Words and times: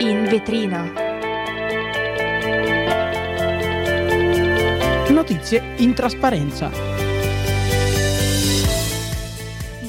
In 0.00 0.26
vetrina. 0.28 0.92
Notizie 5.08 5.74
in 5.78 5.92
trasparenza. 5.94 6.70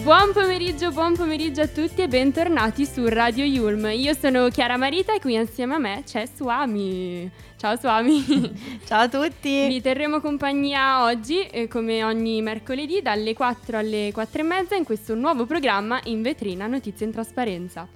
Buon 0.02 0.32
pomeriggio, 0.34 0.92
buon 0.92 1.16
pomeriggio 1.16 1.62
a 1.62 1.68
tutti 1.68 2.02
e 2.02 2.08
bentornati 2.08 2.86
su 2.88 3.08
Radio 3.08 3.46
Yulm. 3.46 3.86
Io 3.92 4.16
sono 4.16 4.48
Chiara 4.48 4.78
Marita 4.78 5.14
e 5.14 5.20
qui 5.20 5.36
insieme 5.36 5.76
a 5.76 5.78
me 5.78 6.02
c'è 6.04 6.26
Suami. 6.26 7.30
Ciao 7.55 7.78
Suami. 7.78 8.80
Ciao 8.86 9.02
a 9.02 9.07
tutti. 9.07 9.68
Vi 9.68 9.80
terremo 9.80 10.20
compagnia 10.21 11.04
oggi, 11.04 11.41
eh, 11.41 11.68
come 11.68 12.04
ogni 12.04 12.41
mercoledì, 12.41 13.04
dalle 13.04 13.36
4 13.36 13.78
alle 13.78 14.10
4 14.12 14.41
e 14.41 14.44
mezza 14.44 14.76
in 14.76 14.86
questo 14.86 15.14
nuovo 15.14 15.46
programma 15.46 16.00
in 16.06 16.24
vetrina 16.24 16.66
Notizie 16.66 17.06
in 17.06 17.12
Trasparenza. 17.12 17.88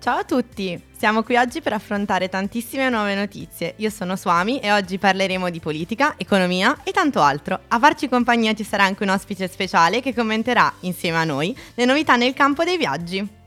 Ciao 0.00 0.16
a 0.16 0.24
tutti, 0.24 0.82
siamo 0.96 1.22
qui 1.22 1.36
oggi 1.36 1.60
per 1.60 1.74
affrontare 1.74 2.30
tantissime 2.30 2.88
nuove 2.88 3.14
notizie. 3.14 3.74
Io 3.76 3.90
sono 3.90 4.16
Suami 4.16 4.58
e 4.58 4.72
oggi 4.72 4.96
parleremo 4.96 5.50
di 5.50 5.60
politica, 5.60 6.14
economia 6.16 6.78
e 6.84 6.90
tanto 6.90 7.20
altro. 7.20 7.60
A 7.68 7.78
farci 7.78 8.08
compagnia 8.08 8.54
ci 8.54 8.64
sarà 8.64 8.84
anche 8.84 9.02
un 9.02 9.10
ospite 9.10 9.46
speciale 9.46 10.00
che 10.00 10.14
commenterà 10.14 10.72
insieme 10.80 11.18
a 11.18 11.24
noi 11.24 11.54
le 11.74 11.84
novità 11.84 12.16
nel 12.16 12.32
campo 12.32 12.64
dei 12.64 12.78
viaggi. 12.78 13.39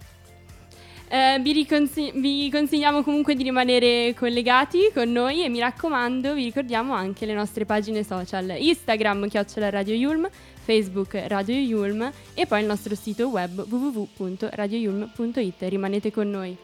Eh, 1.13 1.37
vi, 1.41 1.51
riconsigli- 1.51 2.19
vi 2.19 2.49
consigliamo 2.49 3.03
comunque 3.03 3.35
di 3.35 3.43
rimanere 3.43 4.15
collegati 4.17 4.89
con 4.91 5.11
noi 5.11 5.43
e 5.43 5.49
mi 5.49 5.59
raccomando 5.59 6.33
vi 6.33 6.43
ricordiamo 6.43 6.95
anche 6.95 7.27
le 7.27 7.35
nostre 7.35 7.65
pagine 7.65 8.03
social 8.03 8.55
Instagram 8.57 9.27
chiocciola 9.27 9.69
Radio 9.69 9.93
Yulm, 9.93 10.27
Facebook 10.63 11.13
Radio 11.27 11.53
Yulm 11.53 12.11
e 12.33 12.47
poi 12.47 12.61
il 12.61 12.65
nostro 12.65 12.95
sito 12.95 13.27
web 13.27 13.63
www.radioyulm.it. 13.63 15.55
Rimanete 15.59 16.11
con 16.11 16.31
noi. 16.31 16.57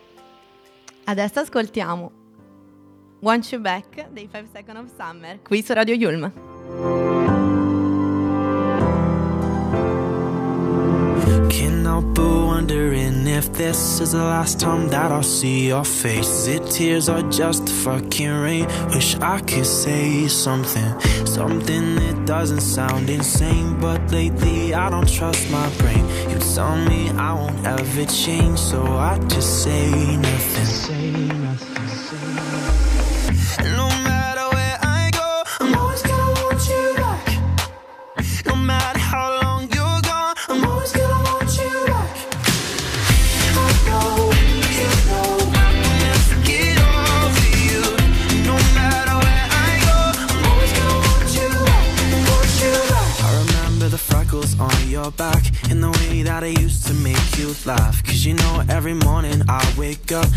Adesso 1.03 1.41
ascoltiamo 1.41 2.11
Want 3.19 3.51
You 3.51 3.61
Back 3.61 4.09
dei 4.09 4.27
5 4.33 4.47
Seconds 4.51 4.91
of 4.91 4.97
Summer 4.97 5.43
qui 5.43 5.61
su 5.61 5.73
Radio 5.73 5.93
Yulm. 5.93 7.08
But 12.01 12.45
wondering 12.45 13.27
if 13.27 13.51
this 13.51 13.99
is 13.99 14.13
the 14.13 14.23
last 14.23 14.59
time 14.59 14.87
that 14.89 15.11
I'll 15.11 15.21
see 15.21 15.67
your 15.67 15.83
face. 15.83 16.29
Is 16.29 16.47
it 16.47 16.65
tears 16.71 17.09
or 17.09 17.21
just 17.29 17.67
fucking 17.67 18.31
rain? 18.31 18.67
Wish 18.89 19.15
I 19.15 19.41
could 19.41 19.65
say 19.65 20.27
something, 20.29 20.99
something 21.25 21.95
that 21.95 22.25
doesn't 22.25 22.61
sound 22.61 23.09
insane. 23.09 23.77
But 23.81 24.11
lately 24.11 24.73
I 24.73 24.89
don't 24.89 25.09
trust 25.09 25.51
my 25.51 25.69
brain. 25.79 26.05
You 26.29 26.39
tell 26.55 26.77
me 26.77 27.09
I 27.09 27.33
won't 27.33 27.65
ever 27.65 28.05
change, 28.05 28.59
so 28.59 28.81
I 28.97 29.19
just 29.27 29.63
say 29.63 29.91
nothing. 30.17 31.38
Up, 60.19 60.27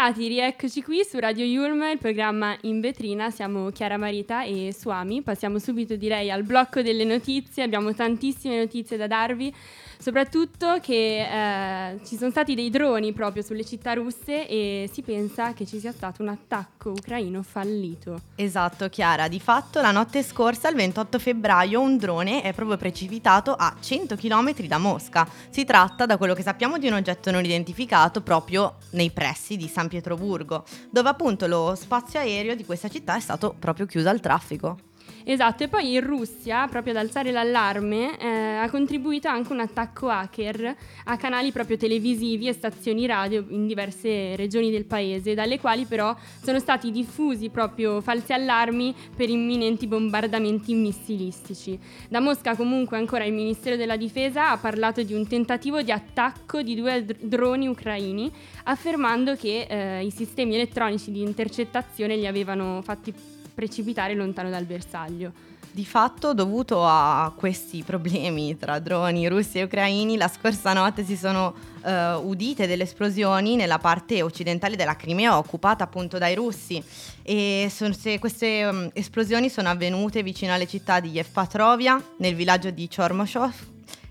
Bentornati, 0.00 0.28
rieccoci 0.28 0.82
qui 0.82 1.04
su 1.04 1.18
Radio 1.18 1.44
Yulm, 1.44 1.82
il 1.82 1.98
programma 1.98 2.56
in 2.62 2.80
vetrina. 2.80 3.28
Siamo 3.28 3.68
Chiara 3.68 3.98
Marita 3.98 4.44
e 4.44 4.72
Suami. 4.72 5.20
Passiamo 5.20 5.58
subito, 5.58 5.94
direi, 5.94 6.30
al 6.30 6.42
blocco 6.42 6.80
delle 6.80 7.04
notizie. 7.04 7.64
Abbiamo 7.64 7.92
tantissime 7.92 8.56
notizie 8.56 8.96
da 8.96 9.06
darvi, 9.06 9.54
soprattutto 10.00 10.78
che 10.80 11.92
eh, 11.92 12.00
ci 12.04 12.16
sono 12.16 12.30
stati 12.30 12.54
dei 12.54 12.70
droni 12.70 13.12
proprio 13.12 13.42
sulle 13.42 13.64
città 13.64 13.92
russe 13.92 14.48
e 14.48 14.88
si 14.90 15.02
pensa 15.02 15.52
che 15.52 15.66
ci 15.66 15.78
sia 15.78 15.92
stato 15.92 16.22
un 16.22 16.28
attacco 16.28 16.90
ucraino 16.90 17.42
fallito. 17.42 18.20
Esatto, 18.34 18.88
Chiara. 18.88 19.28
Di 19.28 19.38
fatto 19.38 19.80
la 19.80 19.90
notte 19.90 20.22
scorsa, 20.22 20.68
il 20.68 20.76
28 20.76 21.18
febbraio, 21.18 21.80
un 21.80 21.98
drone 21.98 22.42
è 22.42 22.52
proprio 22.54 22.76
precipitato 22.76 23.54
a 23.54 23.74
100 23.78 24.16
km 24.16 24.66
da 24.66 24.78
Mosca. 24.78 25.28
Si 25.50 25.64
tratta, 25.64 26.06
da 26.06 26.16
quello 26.16 26.34
che 26.34 26.42
sappiamo, 26.42 26.78
di 26.78 26.86
un 26.86 26.94
oggetto 26.94 27.30
non 27.30 27.44
identificato 27.44 28.22
proprio 28.22 28.76
nei 28.90 29.10
pressi 29.10 29.56
di 29.56 29.68
San 29.68 29.88
Pietroburgo, 29.88 30.64
dove 30.90 31.08
appunto 31.08 31.46
lo 31.46 31.74
spazio 31.74 32.18
aereo 32.18 32.54
di 32.54 32.64
questa 32.64 32.88
città 32.88 33.16
è 33.16 33.20
stato 33.20 33.54
proprio 33.58 33.86
chiuso 33.86 34.08
al 34.08 34.20
traffico. 34.20 34.89
Esatto, 35.24 35.64
e 35.64 35.68
poi 35.68 35.94
in 35.94 36.00
Russia, 36.00 36.66
proprio 36.68 36.92
ad 36.92 36.98
alzare 36.98 37.30
l'allarme, 37.30 38.18
eh, 38.18 38.26
ha 38.26 38.68
contribuito 38.70 39.28
anche 39.28 39.52
un 39.52 39.60
attacco 39.60 40.08
hacker 40.08 40.76
a 41.04 41.16
canali 41.16 41.52
proprio 41.52 41.76
televisivi 41.76 42.48
e 42.48 42.52
stazioni 42.52 43.06
radio 43.06 43.44
in 43.48 43.66
diverse 43.66 44.36
regioni 44.36 44.70
del 44.70 44.86
paese, 44.86 45.34
dalle 45.34 45.60
quali 45.60 45.84
però 45.84 46.14
sono 46.42 46.58
stati 46.58 46.90
diffusi 46.90 47.50
proprio 47.50 48.00
falsi 48.00 48.32
allarmi 48.32 48.94
per 49.14 49.28
imminenti 49.28 49.86
bombardamenti 49.86 50.74
missilistici. 50.74 51.78
Da 52.08 52.20
Mosca 52.20 52.56
comunque 52.56 52.96
ancora 52.96 53.24
il 53.24 53.32
Ministero 53.32 53.76
della 53.76 53.96
Difesa 53.96 54.50
ha 54.50 54.56
parlato 54.56 55.02
di 55.02 55.14
un 55.14 55.26
tentativo 55.26 55.82
di 55.82 55.92
attacco 55.92 56.62
di 56.62 56.74
due 56.74 57.04
dr- 57.04 57.18
droni 57.22 57.68
ucraini, 57.68 58.30
affermando 58.64 59.36
che 59.36 59.66
eh, 59.68 60.04
i 60.04 60.10
sistemi 60.10 60.54
elettronici 60.54 61.10
di 61.10 61.22
intercettazione 61.22 62.16
li 62.16 62.26
avevano 62.26 62.80
fatti 62.82 63.12
precipitare 63.60 64.14
lontano 64.14 64.48
dal 64.48 64.64
bersaglio. 64.64 65.32
Di 65.72 65.84
fatto, 65.84 66.32
dovuto 66.32 66.84
a 66.84 67.32
questi 67.36 67.84
problemi 67.84 68.56
tra 68.56 68.78
droni 68.78 69.28
russi 69.28 69.58
e 69.58 69.64
ucraini, 69.64 70.16
la 70.16 70.28
scorsa 70.28 70.72
notte 70.72 71.04
si 71.04 71.14
sono 71.14 71.54
uh, 71.82 71.90
udite 72.26 72.66
delle 72.66 72.84
esplosioni 72.84 73.54
nella 73.54 73.78
parte 73.78 74.22
occidentale 74.22 74.76
della 74.76 74.96
Crimea, 74.96 75.36
occupata 75.36 75.84
appunto 75.84 76.18
dai 76.18 76.34
russi. 76.34 76.82
E 77.22 77.70
son, 77.70 77.94
queste 78.18 78.64
um, 78.64 78.90
esplosioni 78.94 79.50
sono 79.50 79.68
avvenute 79.68 80.22
vicino 80.22 80.54
alle 80.54 80.66
città 80.66 80.98
di 80.98 81.18
Evpatrovia, 81.18 82.02
nel 82.16 82.34
villaggio 82.34 82.70
di 82.70 82.88
Chormoshov, 82.88 83.54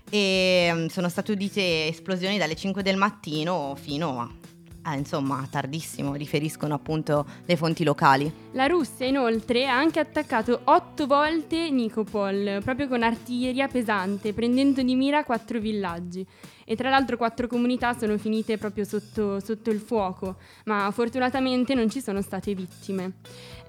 e 0.08 0.70
um, 0.72 0.86
sono 0.86 1.08
state 1.08 1.32
udite 1.32 1.88
esplosioni 1.88 2.38
dalle 2.38 2.54
5 2.54 2.82
del 2.82 2.96
mattino 2.96 3.76
fino 3.78 4.20
a 4.20 4.39
eh, 4.86 4.96
insomma 4.96 5.46
tardissimo, 5.50 6.14
riferiscono 6.14 6.74
appunto 6.74 7.26
le 7.44 7.56
fonti 7.56 7.84
locali. 7.84 8.32
La 8.52 8.66
Russia 8.66 9.06
inoltre 9.06 9.68
ha 9.68 9.76
anche 9.76 10.00
attaccato 10.00 10.60
otto 10.64 11.06
volte 11.06 11.70
Nikopol, 11.70 12.60
proprio 12.64 12.88
con 12.88 13.02
artiglieria 13.02 13.68
pesante, 13.68 14.32
prendendo 14.32 14.82
di 14.82 14.94
mira 14.94 15.24
quattro 15.24 15.58
villaggi 15.58 16.26
e 16.64 16.76
tra 16.76 16.88
l'altro 16.88 17.16
quattro 17.16 17.48
comunità 17.48 17.98
sono 17.98 18.16
finite 18.16 18.56
proprio 18.56 18.84
sotto, 18.84 19.40
sotto 19.40 19.70
il 19.70 19.80
fuoco, 19.80 20.36
ma 20.66 20.88
fortunatamente 20.92 21.74
non 21.74 21.90
ci 21.90 22.00
sono 22.00 22.22
state 22.22 22.54
vittime. 22.54 23.14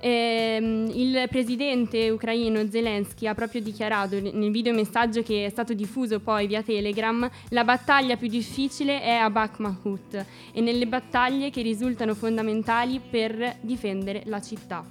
Eh, 0.03 0.57
il 0.95 1.27
presidente 1.30 2.09
ucraino 2.09 2.68
Zelensky 2.68 3.27
ha 3.27 3.36
proprio 3.36 3.62
dichiarato 3.62 4.19
nel 4.19 4.50
videomessaggio 4.50 5.21
che 5.21 5.45
è 5.45 5.50
stato 5.50 5.75
diffuso 5.75 6.19
poi 6.19 6.48
via 6.48 6.63
Telegram 6.63 7.30
la 7.50 7.63
battaglia 7.63 8.18
più 8.18 8.27
difficile 8.27 9.00
è 9.00 9.12
a 9.12 9.30
Bakhmut 9.30 10.25
e 10.53 10.59
nelle 10.59 10.88
battaglie 10.88 11.51
che 11.51 11.62
risultano 11.62 12.15
fondamentali 12.15 13.00
per 13.00 13.57
difendere 13.62 14.24
la 14.25 14.42
città. 14.42 14.83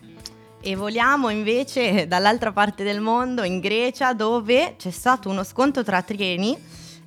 E 0.63 0.77
voliamo 0.77 1.31
invece 1.31 2.07
dall'altra 2.07 2.53
parte 2.53 2.85
del 2.85 3.01
mondo, 3.01 3.43
in 3.43 3.59
Grecia, 3.59 4.13
dove 4.13 4.75
c'è 4.77 4.91
stato 4.91 5.29
uno 5.29 5.43
scontro 5.43 5.83
tra 5.83 6.03
treni 6.03 6.57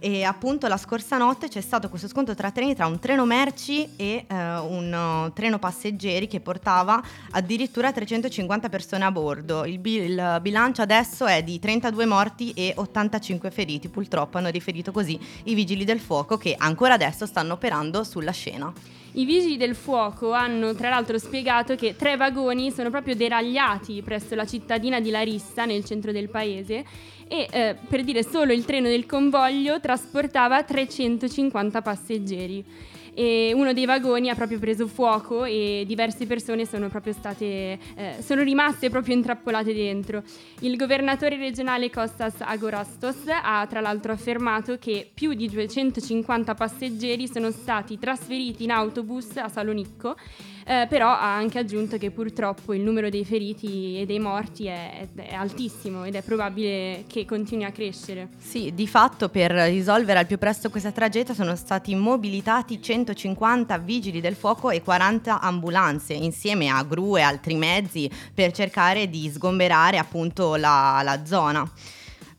e 0.03 0.25
appunto 0.25 0.67
la 0.67 0.75
scorsa 0.75 1.15
notte 1.15 1.47
c'è 1.47 1.61
stato 1.61 1.87
questo 1.87 2.09
scontro 2.09 2.35
tra 2.35 2.51
treni 2.51 2.75
tra 2.75 2.87
un 2.87 2.99
treno 2.99 3.23
merci 3.23 3.87
e 3.95 4.25
uh, 4.29 4.35
un 4.35 4.91
uh, 4.91 5.31
treno 5.31 5.59
passeggeri 5.59 6.27
che 6.27 6.41
portava 6.41 7.01
addirittura 7.31 7.89
350 7.93 8.67
persone 8.67 9.05
a 9.05 9.11
bordo. 9.11 9.63
Il, 9.63 9.79
bil- 9.79 10.03
il, 10.03 10.39
bilancio 10.41 10.81
adesso 10.81 11.25
è 11.25 11.41
di 11.41 11.57
32 11.57 12.05
morti 12.05 12.51
e 12.51 12.73
85 12.75 13.49
feriti, 13.49 13.87
purtroppo 13.87 14.37
hanno 14.37 14.49
riferito 14.49 14.91
così 14.91 15.17
i 15.45 15.53
vigili 15.53 15.85
del 15.85 16.01
fuoco 16.01 16.35
che 16.35 16.53
ancora 16.57 16.95
adesso 16.95 17.25
stanno 17.25 17.53
operando 17.53 18.03
sulla 18.03 18.31
scena. 18.31 18.73
I 19.15 19.25
vigili 19.25 19.57
del 19.57 19.75
fuoco 19.75 20.31
hanno 20.31 20.73
tra 20.73 20.89
l'altro 20.89 21.19
spiegato 21.19 21.75
che 21.75 21.95
tre 21.95 22.17
vagoni 22.17 22.71
sono 22.71 22.89
proprio 22.89 23.15
deragliati 23.15 24.01
presso 24.01 24.33
la 24.33 24.45
cittadina 24.45 24.99
di 24.99 25.11
Larissa, 25.11 25.65
nel 25.65 25.85
centro 25.85 26.11
del 26.11 26.29
paese, 26.29 26.83
e 27.27 27.47
eh, 27.51 27.75
per 27.87 28.03
dire 28.03 28.23
solo 28.23 28.53
il 28.53 28.65
treno 28.65 28.87
del 28.87 29.05
convoglio 29.05 29.79
trasportava 29.79 30.63
350 30.63 31.81
passeggeri 31.81 32.65
e 33.13 33.51
uno 33.53 33.73
dei 33.73 33.85
vagoni 33.85 34.29
ha 34.29 34.35
proprio 34.35 34.59
preso 34.59 34.87
fuoco 34.87 35.45
e 35.45 35.83
diverse 35.85 36.25
persone 36.25 36.65
sono 36.65 36.89
proprio 36.89 37.13
state 37.13 37.45
eh, 37.45 38.15
sono 38.21 38.41
rimaste 38.41 38.89
proprio 38.89 39.15
intrappolate 39.15 39.73
dentro. 39.73 40.23
Il 40.59 40.75
governatore 40.75 41.37
regionale 41.37 41.89
Kostas 41.89 42.35
Agorastos 42.39 43.27
ha 43.27 43.65
tra 43.67 43.81
l'altro 43.81 44.11
affermato 44.11 44.77
che 44.77 45.09
più 45.13 45.33
di 45.33 45.47
250 45.47 46.55
passeggeri 46.55 47.27
sono 47.27 47.51
stati 47.51 47.99
trasferiti 47.99 48.63
in 48.63 48.71
autobus 48.71 49.37
a 49.37 49.47
Salonicco 49.47 50.15
eh, 50.65 50.85
però 50.87 51.09
ha 51.09 51.35
anche 51.35 51.59
aggiunto 51.59 51.97
che 51.97 52.11
purtroppo 52.11 52.73
il 52.73 52.81
numero 52.81 53.09
dei 53.09 53.25
feriti 53.25 53.99
e 53.99 54.05
dei 54.05 54.19
morti 54.19 54.65
è, 54.65 55.07
è, 55.15 55.33
altissimo 55.33 56.03
ed 56.05 56.15
è 56.15 56.21
probabile 56.21 57.03
che 57.07 57.25
continui 57.25 57.65
a 57.65 57.71
crescere. 57.71 58.29
Sì, 58.37 58.71
di 58.73 58.87
fatto 58.87 59.29
per 59.29 59.51
risolvere 59.51 60.19
al 60.19 60.25
più 60.25 60.37
presto 60.37 60.69
questa 60.69 60.91
tragedia 60.91 61.33
sono 61.33 61.55
stati 61.55 61.95
mobilitati 61.95 62.81
150 62.81 63.77
vigili 63.79 64.21
del 64.21 64.35
fuoco 64.35 64.69
e 64.69 64.81
40 64.81 65.41
ambulanze 65.41 66.13
insieme 66.13 66.69
a 66.69 66.83
gru 66.83 67.17
e 67.17 67.21
altri 67.21 67.55
mezzi 67.55 68.09
per 68.33 68.51
cercare 68.51 69.09
di 69.09 69.29
sgomberare 69.29 69.97
appunto 69.97 70.55
la, 70.55 71.01
la 71.03 71.25
zona. 71.25 71.61
Uh, 71.61 71.69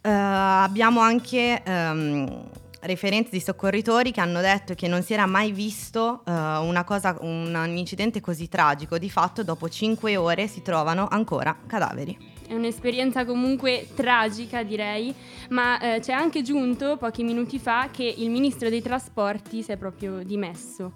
abbiamo 0.03 1.01
anche... 1.01 1.63
Um, 1.67 2.63
referenze 2.85 3.31
di 3.31 3.41
soccorritori 3.41 4.11
che 4.13 4.21
hanno 4.21 4.41
detto 4.41 4.75
che 4.75 4.89
non 4.89 5.03
si 5.03 5.13
era 5.13 5.27
mai 5.27 5.53
visto 5.53 6.23
uh, 6.25 6.31
una 6.31 6.85
cosa, 6.85 7.17
un, 7.21 7.55
un 7.55 7.77
incidente 7.77 8.21
così 8.21 8.49
tragico. 8.49 8.99
Di 8.99 9.11
fatto, 9.11 9.43
dopo 9.43 9.69
cinque 9.69 10.17
ore 10.17 10.47
si 10.47 10.63
trovano 10.63 11.09
ancora 11.11 11.57
cadaveri. 11.67 12.33
È 12.47 12.55
un'esperienza 12.55 13.25
comunque 13.25 13.89
tragica, 13.95 14.63
direi, 14.63 15.15
ma 15.49 15.81
eh, 15.81 16.01
c'è 16.01 16.13
anche 16.13 16.43
giunto 16.43 16.99
pochi 16.99 17.23
minuti 17.23 17.59
fa 17.59 17.89
che 17.91 18.05
il 18.05 18.29
ministro 18.29 18.69
dei 18.69 18.83
trasporti 18.83 19.63
si 19.63 19.73
è 19.73 19.77
proprio 19.77 20.23
dimesso. 20.23 20.93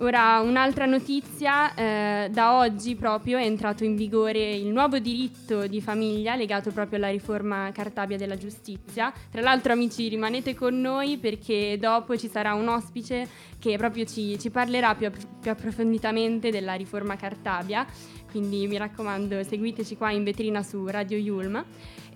Ora, 0.00 0.40
un'altra 0.40 0.84
notizia, 0.84 1.74
eh, 1.74 2.28
da 2.30 2.58
oggi 2.58 2.96
proprio 2.96 3.38
è 3.38 3.44
entrato 3.44 3.82
in 3.82 3.96
vigore 3.96 4.54
il 4.54 4.66
nuovo 4.66 4.98
diritto 4.98 5.66
di 5.66 5.80
famiglia 5.80 6.36
legato 6.36 6.70
proprio 6.70 6.98
alla 6.98 7.08
riforma 7.08 7.70
Cartabia 7.72 8.18
della 8.18 8.36
giustizia. 8.36 9.10
Tra 9.30 9.40
l'altro 9.40 9.72
amici 9.72 10.06
rimanete 10.08 10.54
con 10.54 10.78
noi 10.78 11.16
perché 11.16 11.78
dopo 11.80 12.14
ci 12.18 12.28
sarà 12.28 12.52
un 12.52 12.68
ospite 12.68 13.26
che 13.58 13.78
proprio 13.78 14.04
ci, 14.04 14.38
ci 14.38 14.50
parlerà 14.50 14.94
più, 14.94 15.10
più 15.40 15.50
approfonditamente 15.50 16.50
della 16.50 16.74
riforma 16.74 17.16
Cartabia, 17.16 17.86
quindi 18.30 18.66
mi 18.66 18.76
raccomando 18.76 19.42
seguiteci 19.42 19.96
qua 19.96 20.10
in 20.10 20.24
vetrina 20.24 20.62
su 20.62 20.86
Radio 20.86 21.16
Yulm. 21.16 21.64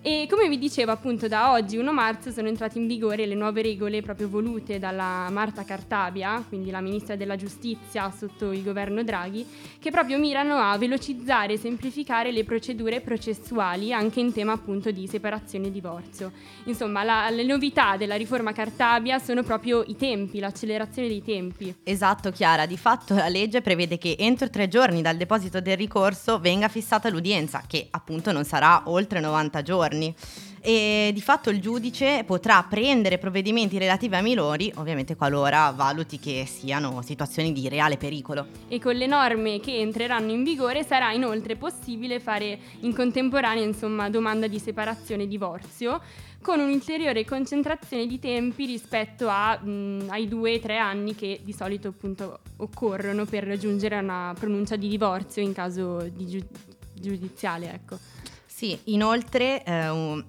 E 0.03 0.25
come 0.27 0.49
vi 0.49 0.57
dicevo 0.57 0.91
appunto 0.91 1.27
da 1.27 1.51
oggi 1.51 1.77
1 1.77 1.93
marzo 1.93 2.31
sono 2.31 2.47
entrate 2.47 2.79
in 2.79 2.87
vigore 2.87 3.27
le 3.27 3.35
nuove 3.35 3.61
regole 3.61 4.01
proprio 4.01 4.27
volute 4.27 4.79
dalla 4.79 5.29
Marta 5.29 5.63
Cartabia, 5.63 6.43
quindi 6.47 6.71
la 6.71 6.81
ministra 6.81 7.15
della 7.15 7.35
giustizia 7.35 8.09
sotto 8.09 8.51
il 8.51 8.63
governo 8.63 9.03
Draghi, 9.03 9.45
che 9.77 9.91
proprio 9.91 10.17
mirano 10.17 10.55
a 10.55 10.75
velocizzare 10.79 11.53
e 11.53 11.57
semplificare 11.59 12.31
le 12.31 12.43
procedure 12.43 13.01
processuali 13.01 13.93
anche 13.93 14.19
in 14.19 14.33
tema 14.33 14.53
appunto 14.53 14.89
di 14.89 15.05
separazione 15.05 15.67
e 15.67 15.71
divorzio. 15.71 16.31
Insomma, 16.63 17.03
la, 17.03 17.29
le 17.29 17.43
novità 17.43 17.95
della 17.95 18.15
riforma 18.15 18.53
Cartabia 18.53 19.19
sono 19.19 19.43
proprio 19.43 19.83
i 19.85 19.95
tempi, 19.95 20.39
l'accelerazione 20.39 21.09
dei 21.09 21.21
tempi. 21.21 21.75
Esatto 21.83 22.31
Chiara, 22.31 22.65
di 22.65 22.75
fatto 22.75 23.13
la 23.13 23.27
legge 23.27 23.61
prevede 23.61 23.99
che 23.99 24.15
entro 24.17 24.49
tre 24.49 24.67
giorni 24.67 25.03
dal 25.03 25.17
deposito 25.17 25.61
del 25.61 25.77
ricorso 25.77 26.39
venga 26.39 26.69
fissata 26.69 27.07
l'udienza, 27.07 27.61
che 27.67 27.85
appunto 27.91 28.31
non 28.31 28.45
sarà 28.45 28.81
oltre 28.85 29.19
90 29.19 29.61
giorni 29.61 29.89
giorni 29.91 30.15
e 30.63 31.09
di 31.11 31.21
fatto 31.21 31.49
il 31.49 31.59
giudice 31.59 32.23
potrà 32.23 32.63
prendere 32.63 33.17
provvedimenti 33.17 33.79
relativi 33.79 34.13
ai 34.13 34.21
minori, 34.21 34.71
ovviamente 34.75 35.15
qualora 35.15 35.71
valuti 35.71 36.19
che 36.19 36.45
siano 36.47 37.01
situazioni 37.01 37.51
di 37.51 37.67
reale 37.67 37.97
pericolo. 37.97 38.45
E 38.67 38.79
con 38.79 38.93
le 38.93 39.07
norme 39.07 39.59
che 39.59 39.79
entreranno 39.79 40.31
in 40.31 40.43
vigore 40.43 40.83
sarà 40.83 41.11
inoltre 41.13 41.55
possibile 41.55 42.19
fare 42.19 42.59
in 42.81 42.93
contemporanea 42.93 43.63
insomma, 43.63 44.09
domanda 44.11 44.45
di 44.45 44.59
separazione 44.59 45.23
e 45.23 45.27
divorzio 45.27 45.99
con 46.43 46.59
un'ulteriore 46.59 47.25
concentrazione 47.25 48.05
di 48.05 48.19
tempi 48.19 48.65
rispetto 48.67 49.27
a, 49.27 49.57
mh, 49.57 50.07
ai 50.09 50.27
due 50.27 50.55
o 50.55 50.59
tre 50.59 50.77
anni 50.77 51.15
che 51.15 51.39
di 51.43 51.53
solito 51.53 51.87
appunto 51.87 52.39
occorrono 52.57 53.25
per 53.25 53.45
raggiungere 53.45 53.97
una 53.97 54.33
pronuncia 54.37 54.75
di 54.75 54.87
divorzio 54.87 55.41
in 55.41 55.53
caso 55.53 56.07
di 56.07 56.27
giu- 56.27 56.47
giudiziale. 56.93 57.73
Ecco. 57.73 57.97
Sì, 58.61 58.77
inoltre 58.93 59.63
eh, 59.63 59.89
um, 59.89 60.23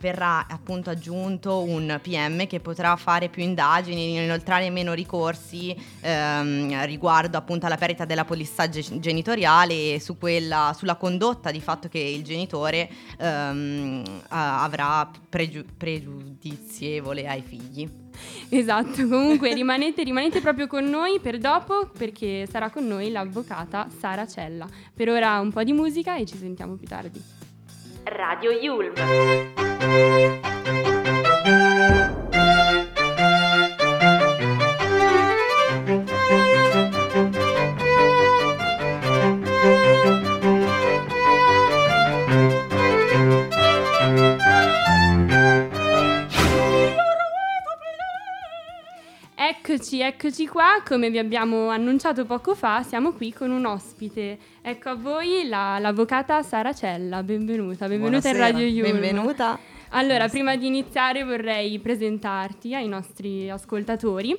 verrà 0.00 0.46
appunto 0.48 0.88
aggiunto 0.88 1.60
un 1.60 2.00
PM 2.00 2.46
che 2.46 2.58
potrà 2.58 2.96
fare 2.96 3.28
più 3.28 3.42
indagini, 3.42 4.24
inoltrare 4.24 4.70
meno 4.70 4.94
ricorsi 4.94 5.76
ehm, 6.00 6.86
riguardo 6.86 7.36
appunto 7.36 7.66
alla 7.66 7.76
perdita 7.76 8.06
della 8.06 8.24
polizza 8.24 8.70
genitoriale 8.70 9.92
e 9.92 10.00
su 10.00 10.16
quella, 10.16 10.74
sulla 10.74 10.94
condotta 10.94 11.50
di 11.50 11.60
fatto 11.60 11.88
che 11.88 11.98
il 11.98 12.22
genitore 12.22 12.88
ehm, 13.18 14.02
avrà 14.28 15.10
pregiu- 15.28 15.66
pregiudizievole 15.76 17.28
ai 17.28 17.42
figli. 17.42 17.86
Esatto, 18.48 19.06
comunque 19.06 19.52
rimanete, 19.52 20.04
rimanete, 20.04 20.40
proprio 20.40 20.68
con 20.68 20.84
noi 20.86 21.20
per 21.20 21.36
dopo 21.36 21.90
perché 21.98 22.48
sarà 22.50 22.70
con 22.70 22.86
noi 22.86 23.10
l'avvocata 23.10 23.88
Sara 24.00 24.26
Cella. 24.26 24.66
Per 24.94 25.10
ora 25.10 25.38
un 25.40 25.52
po' 25.52 25.62
di 25.62 25.74
musica 25.74 26.16
e 26.16 26.24
ci 26.24 26.38
sentiamo 26.38 26.76
più 26.76 26.86
tardi. 26.86 27.43
Radio 28.06 28.50
Yulm. 28.50 28.94
Eccoci, 49.94 50.00
eccoci 50.00 50.46
qua. 50.48 50.82
Come 50.84 51.08
vi 51.10 51.18
abbiamo 51.18 51.68
annunciato 51.68 52.24
poco 52.24 52.54
fa, 52.56 52.82
siamo 52.82 53.12
qui 53.12 53.32
con 53.32 53.50
un 53.52 53.64
ospite. 53.64 54.38
Ecco 54.60 54.88
a 54.88 54.94
voi 54.96 55.46
la- 55.46 55.78
l'avvocata 55.78 56.42
Sara 56.42 56.72
Cella. 56.72 57.22
Benvenuta, 57.22 57.86
benvenuta 57.86 58.28
in 58.28 58.34
Buonasera, 58.34 58.38
Radio 58.38 58.66
Yulm. 58.66 58.90
Benvenuta. 59.00 59.58
Allora, 59.96 60.28
prima 60.28 60.56
di 60.56 60.66
iniziare 60.66 61.22
vorrei 61.22 61.78
presentarti 61.78 62.74
ai 62.74 62.88
nostri 62.88 63.48
ascoltatori. 63.48 64.36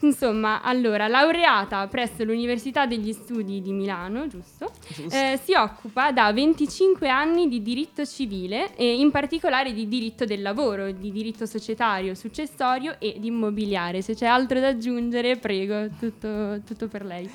Insomma, 0.00 0.60
allora, 0.60 1.08
laureata 1.08 1.86
presso 1.86 2.24
l'Università 2.24 2.84
degli 2.84 3.12
Studi 3.14 3.62
di 3.62 3.72
Milano, 3.72 4.26
giusto? 4.26 4.70
Eh, 5.10 5.40
si 5.42 5.54
occupa 5.54 6.12
da 6.12 6.30
25 6.30 7.08
anni 7.08 7.48
di 7.48 7.62
diritto 7.62 8.04
civile 8.04 8.74
e 8.76 8.98
in 8.98 9.10
particolare 9.10 9.72
di 9.72 9.88
diritto 9.88 10.26
del 10.26 10.42
lavoro, 10.42 10.90
di 10.90 11.10
diritto 11.10 11.46
societario, 11.46 12.14
successorio 12.14 12.96
e 12.98 13.16
di 13.18 13.28
immobiliare. 13.28 14.02
Se 14.02 14.14
c'è 14.14 14.26
altro 14.26 14.60
da 14.60 14.68
aggiungere, 14.68 15.36
prego, 15.36 15.88
tutto, 15.98 16.60
tutto 16.66 16.86
per 16.86 17.04
lei. 17.06 17.30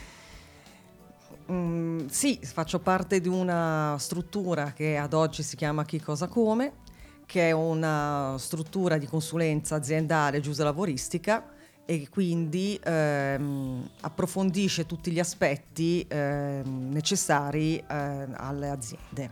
Mm, 1.51 2.05
sì, 2.05 2.39
faccio 2.41 2.79
parte 2.79 3.19
di 3.19 3.27
una 3.27 3.95
struttura 3.99 4.71
che 4.71 4.95
ad 4.95 5.13
oggi 5.13 5.43
si 5.43 5.55
chiama 5.55 5.83
Chi 5.83 5.99
Cosa 5.99 6.27
Come, 6.27 6.82
che 7.25 7.49
è 7.49 7.51
una 7.51 8.35
struttura 8.37 8.97
di 8.97 9.05
consulenza 9.05 9.75
aziendale 9.75 10.39
giuslavoristica 10.39 11.51
e 11.85 12.07
quindi 12.09 12.79
ehm, 12.81 13.89
approfondisce 14.01 14.85
tutti 14.85 15.11
gli 15.11 15.19
aspetti 15.19 16.05
ehm, 16.07 16.89
necessari 16.91 17.77
eh, 17.77 18.27
alle 18.33 18.69
aziende. 18.69 19.29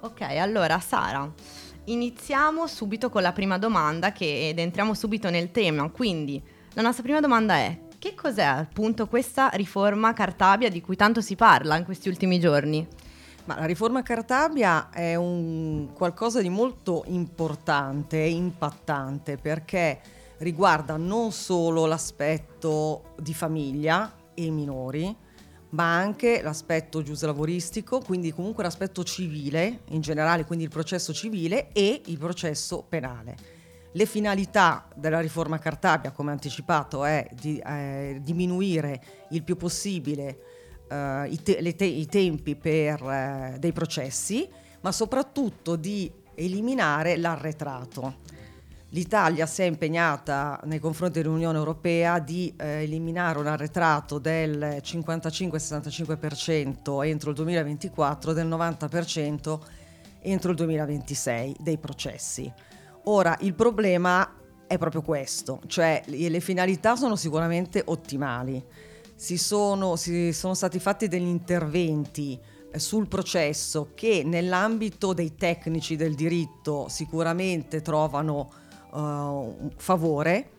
Ok, 0.00 0.22
allora 0.22 0.80
Sara, 0.80 1.32
iniziamo 1.84 2.66
subito 2.66 3.08
con 3.08 3.22
la 3.22 3.32
prima 3.32 3.56
domanda 3.56 4.12
che, 4.12 4.48
ed 4.48 4.58
entriamo 4.58 4.94
subito 4.94 5.30
nel 5.30 5.52
tema. 5.52 5.88
Quindi 5.90 6.42
la 6.74 6.82
nostra 6.82 7.04
prima 7.04 7.20
domanda 7.20 7.54
è, 7.54 7.78
che 7.98 8.14
cos'è 8.14 8.42
appunto 8.42 9.06
questa 9.06 9.50
riforma 9.50 10.12
Cartabia 10.12 10.68
di 10.68 10.80
cui 10.80 10.96
tanto 10.96 11.20
si 11.20 11.36
parla 11.36 11.76
in 11.76 11.84
questi 11.84 12.08
ultimi 12.08 12.40
giorni? 12.40 12.84
Ma 13.44 13.58
la 13.58 13.64
riforma 13.64 14.02
Cartabia 14.02 14.90
è 14.90 15.16
qualcosa 15.94 16.40
di 16.40 16.48
molto 16.48 17.02
importante 17.08 18.22
e 18.22 18.30
impattante 18.30 19.36
perché 19.36 20.00
riguarda 20.38 20.96
non 20.96 21.32
solo 21.32 21.86
l'aspetto 21.86 23.14
di 23.18 23.34
famiglia 23.34 24.12
e 24.34 24.50
minori, 24.50 25.14
ma 25.70 25.96
anche 25.96 26.40
l'aspetto 26.42 27.02
giuslavoristico, 27.02 28.00
quindi 28.00 28.32
comunque 28.32 28.62
l'aspetto 28.62 29.02
civile 29.02 29.80
in 29.88 30.00
generale, 30.00 30.44
quindi 30.44 30.64
il 30.64 30.70
processo 30.70 31.12
civile 31.12 31.72
e 31.72 32.00
il 32.06 32.18
processo 32.18 32.84
penale. 32.88 33.60
Le 33.94 34.06
finalità 34.06 34.86
della 34.94 35.20
riforma 35.20 35.58
Cartabia, 35.58 36.12
come 36.12 36.30
anticipato, 36.30 37.04
è 37.04 37.28
di 37.32 37.58
eh, 37.58 38.20
diminuire 38.22 39.02
il 39.30 39.42
più 39.42 39.56
possibile 39.56 40.51
eh, 40.92 41.26
i, 41.28 41.42
te- 41.42 41.74
te- 41.74 41.84
i, 41.84 42.06
tempi 42.06 42.54
per, 42.54 43.02
eh, 43.02 43.56
dei 43.58 43.72
processi, 43.72 44.48
ma 44.80 44.92
soprattutto 44.92 45.74
di 45.76 46.10
eliminare 46.34 47.16
l'arretrato. 47.16 48.16
L'Italia 48.90 49.46
si 49.46 49.62
è 49.62 49.64
impegnata 49.64 50.60
nei 50.64 50.78
confronti 50.78 51.22
dell'Unione 51.22 51.56
Europea 51.56 52.18
di 52.18 52.52
eh, 52.58 52.82
eliminare 52.82 53.38
un 53.38 53.46
arretrato 53.46 54.18
del 54.18 54.82
55-65% 54.82 57.06
entro 57.06 57.30
il 57.30 57.36
2024 57.36 58.34
del 58.34 58.48
90% 58.48 59.58
entro 60.20 60.50
il 60.50 60.56
2026 60.56 61.56
dei 61.60 61.78
processi. 61.78 62.52
Ora, 63.04 63.34
il 63.40 63.54
problema 63.54 64.30
è 64.66 64.76
proprio 64.76 65.00
questo, 65.00 65.62
cioè 65.66 66.02
le 66.06 66.40
finalità 66.40 66.94
sono 66.94 67.16
sicuramente 67.16 67.80
ottimali. 67.86 68.62
Si 69.22 69.38
sono, 69.38 69.94
si 69.94 70.32
sono 70.32 70.52
stati 70.52 70.80
fatti 70.80 71.06
degli 71.06 71.28
interventi 71.28 72.36
eh, 72.72 72.78
sul 72.80 73.06
processo 73.06 73.92
che 73.94 74.24
nell'ambito 74.24 75.12
dei 75.12 75.36
tecnici 75.36 75.94
del 75.94 76.16
diritto 76.16 76.88
sicuramente 76.88 77.82
trovano 77.82 78.50
uh, 78.90 79.70
favore, 79.76 80.50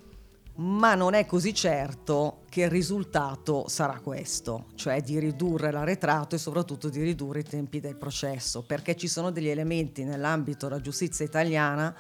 ma 0.56 0.96
non 0.96 1.14
è 1.14 1.26
così 1.26 1.54
certo 1.54 2.44
che 2.48 2.62
il 2.62 2.70
risultato 2.70 3.68
sarà 3.68 4.00
questo, 4.00 4.68
cioè 4.76 5.02
di 5.02 5.20
ridurre 5.20 5.70
l'arretrato 5.70 6.36
e 6.36 6.38
soprattutto 6.38 6.88
di 6.88 7.04
ridurre 7.04 7.42
i 7.42 7.44
tempi 7.44 7.82
del 7.82 7.98
processo, 7.98 8.64
perché 8.64 8.96
ci 8.96 9.10
sono 9.10 9.30
degli 9.30 9.50
elementi 9.50 10.06
nell'ambito 10.06 10.70
della 10.70 10.80
giustizia 10.80 11.26
italiana 11.26 11.94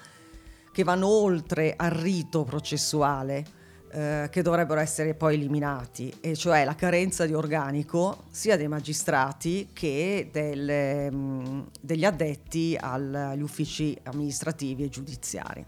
che 0.72 0.84
vanno 0.86 1.10
oltre 1.10 1.74
al 1.75 1.91
rito 1.91 2.46
processuale 2.46 3.62
eh, 3.96 4.28
che 4.32 4.42
dovrebbero 4.42 4.80
essere 4.80 5.14
poi 5.14 5.36
eliminati, 5.36 6.12
e 6.20 6.36
cioè 6.36 6.66
la 6.66 6.74
carenza 6.74 7.28
di 7.28 7.34
organico 7.36 8.24
sia 8.32 8.58
dei 8.58 8.68
magistrati 8.68 9.70
che 9.72 10.30
del, 10.32 11.14
mh, 11.14 11.16
mm, 11.16 11.62
degli 11.80 12.04
addetti 12.04 12.76
agli 12.80 13.42
uffici 13.42 13.96
amministrativi 14.06 14.84
e 14.84 14.90
giudiziari. 14.90 15.66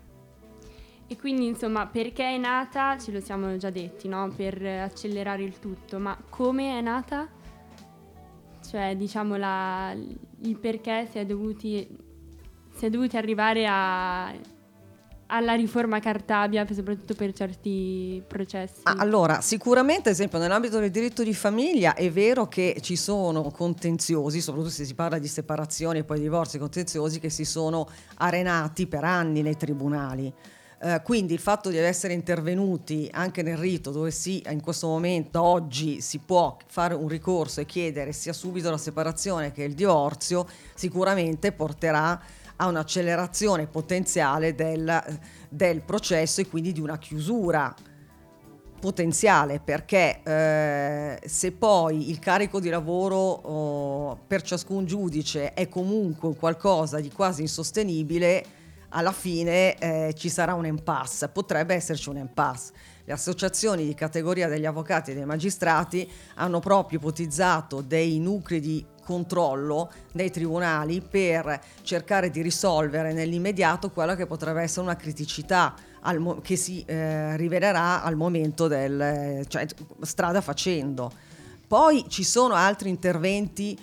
E 1.08 1.18
quindi, 1.18 1.46
insomma, 1.46 1.86
perché 1.86 2.24
è 2.34 2.38
nata, 2.40 2.98
ce 2.98 3.12
lo 3.12 3.22
siamo 3.22 3.58
già 3.58 3.70
detti, 3.70 4.08
no? 4.08 4.34
Per 4.36 4.60
accelerare 4.66 5.44
il 5.44 5.60
tutto, 5.60 6.00
ma 6.00 6.18
come 6.30 6.80
è 6.80 6.82
nata? 6.82 7.30
Cioè, 8.68 8.96
diciamo, 8.96 9.36
la, 9.36 9.96
il 9.96 10.58
perché 10.58 11.08
si 11.12 11.20
è 11.20 11.26
dovuti, 11.28 11.88
si 12.74 12.86
è 12.88 12.90
dovuti 12.90 13.18
arrivare 13.18 13.68
a 13.70 14.34
alla 15.28 15.54
riforma 15.54 16.00
Cartabia, 16.00 16.66
soprattutto 16.72 17.14
per 17.16 17.34
certi 17.34 18.22
processi? 18.28 18.82
Allora, 18.84 19.42
sicuramente, 19.42 20.10
ad 20.10 20.16
esempio, 20.16 20.38
nell'ambito 20.38 20.80
del 20.80 20.92
diritto 20.92 21.24
di 21.24 21.34
famiglia 21.34 21.96
è 21.96 22.12
vero 22.12 22.48
che 22.48 22.78
ci 22.82 22.96
sono 22.96 23.50
contenziosi, 23.50 24.42
soprattutto 24.42 24.72
se 24.72 24.86
si 24.86 24.94
parla 24.94 25.18
di 25.18 25.28
separazioni 25.28 26.00
e 26.00 26.04
poi 26.04 26.20
divorzi 26.20 26.58
contenziosi, 26.58 27.20
che 27.20 27.30
si 27.30 27.46
sono 27.46 27.88
arenati 28.18 28.88
per 28.88 29.04
anni 29.04 29.42
nei 29.42 29.58
tribunali. 29.58 30.34
Uh, 30.78 31.02
quindi 31.02 31.34
il 31.34 31.40
fatto 31.40 31.70
di 31.70 31.78
essere 31.78 32.14
intervenuti 32.14 33.08
anche 33.14 33.42
nel 33.42 33.56
rito 33.56 33.92
dove 33.92 34.12
si 34.12 34.44
in 34.50 34.62
questo 34.62 34.88
momento 34.88 35.42
oggi 35.42 36.02
si 36.02 36.20
può 36.20 36.58
fare 36.68 36.94
un 36.94 37.08
ricorso 37.08 37.62
e 37.62 37.66
chiedere 37.66 38.12
sia 38.12 38.34
subito 38.34 38.70
la 38.70 38.78
separazione 38.78 39.54
che 39.54 39.64
il 39.64 39.74
divorzio 39.74 40.46
sicuramente 40.76 41.54
porterà 41.54 42.22
a 42.58 42.68
un'accelerazione 42.68 43.68
potenziale 43.68 44.56
del, 44.56 45.02
del 45.50 45.82
processo 45.82 46.42
e 46.42 46.48
quindi 46.48 46.72
di 46.72 46.80
una 46.80 46.98
chiusura 46.98 47.74
potenziale 48.80 49.60
perché 49.60 50.22
eh, 50.24 51.20
se 51.28 51.52
poi 51.54 52.10
il 52.10 52.20
carico 52.20 52.60
di 52.60 52.70
lavoro 52.70 53.18
oh, 53.18 54.20
per 54.28 54.44
ciascun 54.44 54.86
giudice 54.86 55.54
è 55.54 55.68
comunque 55.68 56.36
qualcosa 56.36 57.00
di 57.00 57.12
quasi 57.12 57.42
insostenibile, 57.42 58.46
alla 58.90 59.12
fine 59.12 59.76
eh, 59.78 60.14
ci 60.16 60.30
sarà 60.30 60.54
un 60.54 60.66
impasse, 60.66 61.28
potrebbe 61.30 61.74
esserci 61.74 62.10
un 62.10 62.18
impasse. 62.18 62.74
Le 63.04 63.14
associazioni 63.14 63.86
di 63.86 63.94
categoria 63.94 64.48
degli 64.48 64.66
avvocati 64.66 65.12
e 65.12 65.14
dei 65.16 65.26
magistrati 65.26 66.10
hanno 66.36 66.60
proprio 66.60 67.00
ipotizzato 67.00 67.82
dei 67.82 68.20
nuclei 68.20 68.60
di 68.60 68.86
controllo 69.06 69.92
dei 70.12 70.32
tribunali 70.32 71.00
per 71.00 71.62
cercare 71.84 72.32
di 72.32 72.42
risolvere 72.42 73.14
nell'immediato 73.14 73.92
quella 73.92 74.16
che 74.16 74.26
potrebbe 74.26 74.64
essere 74.64 74.82
una 74.82 74.96
criticità 74.96 75.76
mo- 76.18 76.42
che 76.42 76.56
si 76.56 76.84
eh, 76.86 77.38
rivelerà 77.38 78.04
al 78.04 78.16
momento 78.16 78.68
del 78.68 79.46
cioè, 79.48 79.66
strada 80.02 80.42
facendo. 80.42 81.12
Poi 81.68 82.06
ci 82.10 82.24
sono 82.24 82.56
altri 82.56 82.90
interventi 82.90 83.78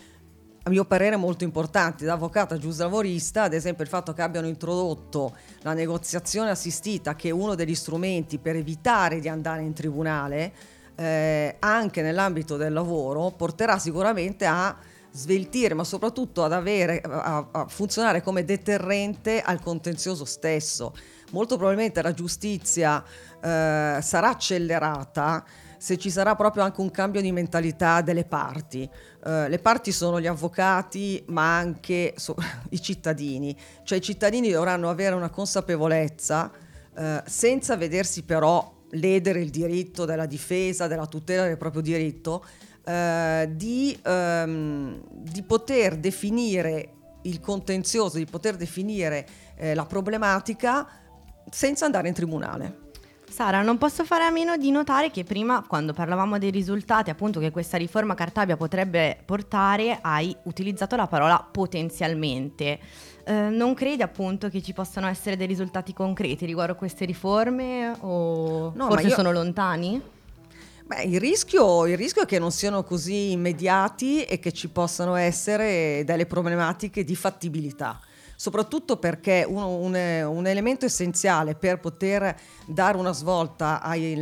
a 0.64 0.71
mio 0.71 0.85
parere 0.85 1.17
molto 1.17 1.43
importanti 1.43 2.05
da 2.05 2.12
avvocato 2.12 2.55
a 2.55 2.59
giuslavorista, 2.59 3.45
ad 3.45 3.52
esempio 3.52 3.83
il 3.83 3.91
fatto 3.91 4.12
che 4.12 4.23
abbiano 4.23 4.47
introdotto 4.47 5.35
la 5.62 5.73
negoziazione 5.73 6.50
assistita 6.50 7.17
che 7.17 7.29
è 7.29 7.33
uno 7.33 7.57
degli 7.57 7.75
strumenti 7.75 8.38
per 8.38 8.55
evitare 8.55 9.19
di 9.19 9.29
andare 9.29 9.62
in 9.62 9.73
tribunale 9.73 10.52
eh, 10.95 11.57
anche 11.59 12.02
nell'ambito 12.02 12.57
del 12.57 12.73
lavoro 12.73 13.31
porterà 13.31 13.79
sicuramente 13.79 14.45
a 14.47 14.76
sveltire, 15.12 15.75
ma 15.75 15.85
soprattutto 15.85 16.42
ad 16.42 16.52
avere, 16.52 17.00
a, 17.00 17.49
a 17.50 17.66
funzionare 17.69 18.23
come 18.23 18.45
deterrente 18.45 19.40
al 19.40 19.61
contenzioso 19.61 20.25
stesso. 20.25 20.95
Molto 21.31 21.57
probabilmente 21.57 22.02
la 22.02 22.12
giustizia 22.12 23.02
eh, 23.02 23.99
sarà 24.00 24.28
accelerata 24.31 25.45
se 25.83 25.99
ci 25.99 26.11
sarà 26.11 26.37
proprio 26.37 26.62
anche 26.62 26.81
un 26.81 26.92
cambio 26.92 27.21
di 27.21 27.33
mentalità 27.33 28.02
delle 28.02 28.25
parti. 28.25 28.88
Uh, 29.25 29.49
le 29.49 29.59
parti 29.59 29.90
sono 29.90 30.21
gli 30.21 30.28
avvocati, 30.28 31.25
ma 31.26 31.57
anche 31.57 32.14
so, 32.19 32.37
i 32.71 32.81
cittadini. 32.81 33.57
Cioè 33.83 33.99
i 33.99 34.00
cittadini 34.00 34.52
dovranno 34.52 34.88
avere 34.88 35.16
una 35.16 35.28
consapevolezza 35.28 36.52
uh, 36.95 37.02
senza 37.25 37.76
vedersi 37.76 38.23
però 38.23 38.73
ledere 38.90 39.40
il 39.40 39.50
diritto 39.50 40.04
della 40.04 40.26
difesa, 40.26 40.87
della 40.87 41.07
tutela 41.07 41.47
del 41.47 41.57
proprio 41.57 41.83
diritto, 41.83 42.45
eh, 42.85 43.51
di, 43.53 43.99
ehm, 44.03 45.01
di, 45.09 45.43
poter 45.43 45.97
definire 45.97 46.95
il 47.23 47.41
contenzioso, 47.41 48.19
di 48.19 48.27
poter 48.27 48.57
definire 48.57 49.27
eh, 49.57 49.75
la 49.75 49.85
problematica 49.85 50.89
senza 51.51 51.85
andare 51.85 52.09
in 52.09 52.15
tribunale. 52.15 52.81
Sara, 53.33 53.62
non 53.62 53.79
posso 53.79 54.05
fare 54.05 54.25
a 54.25 54.31
meno 54.31 54.59
di 54.59 54.71
notare 54.71 55.11
che 55.11 55.25
prima, 55.25 55.65
quando 55.67 55.95
parlavamo 55.95 56.39
dei 56.39 56.51
risultati, 56.51 57.09
appunto, 57.09 57.41
che 57.41 57.51
questa 57.51 57.79
riforma 57.79 58.15
Cartabia 58.15 58.59
potrebbe 58.59 59.17
portare, 59.25 59.99
hai 60.03 60.37
utilizzato 60.43 60.97
la 60.97 61.07
parola 61.07 61.39
potenzialmente. 61.51 62.79
Eh, 63.25 63.49
non 63.49 63.73
credi 63.73 64.03
appunto 64.03 64.49
che 64.51 64.61
ci 64.61 64.75
possano 64.75 65.07
essere 65.07 65.37
dei 65.37 65.47
risultati 65.47 65.95
concreti 65.95 66.45
riguardo 66.45 66.73
a 66.73 66.77
queste 66.77 67.05
riforme 67.05 67.95
o 68.01 68.73
No, 68.75 68.87
forse 68.89 69.07
io- 69.07 69.15
sono 69.15 69.33
lontani? 69.33 70.03
Beh, 70.93 71.05
il 71.05 71.19
rischio, 71.19 71.87
il 71.87 71.97
rischio 71.97 72.25
è 72.25 72.27
che 72.27 72.39
non 72.39 72.53
siano 72.53 72.85
così 72.85 73.31
immediati 73.33 74.25
e 74.25 74.39
che 74.39 74.53
ci 74.53 74.69
possano 74.69 75.15
essere 75.15 76.03
delle 76.05 76.27
problematiche 76.27 77.03
di 77.03 77.17
fattibilità. 77.17 77.99
Soprattutto 78.37 78.99
perché 78.99 79.43
uno- 79.49 79.77
un, 79.77 79.95
un 79.95 80.47
elemento 80.47 80.85
essenziale 80.85 81.55
per 81.55 81.81
poter 81.81 82.39
dare 82.67 82.99
una 82.99 83.13
svolta 83.13 83.81
ai- 83.81 84.21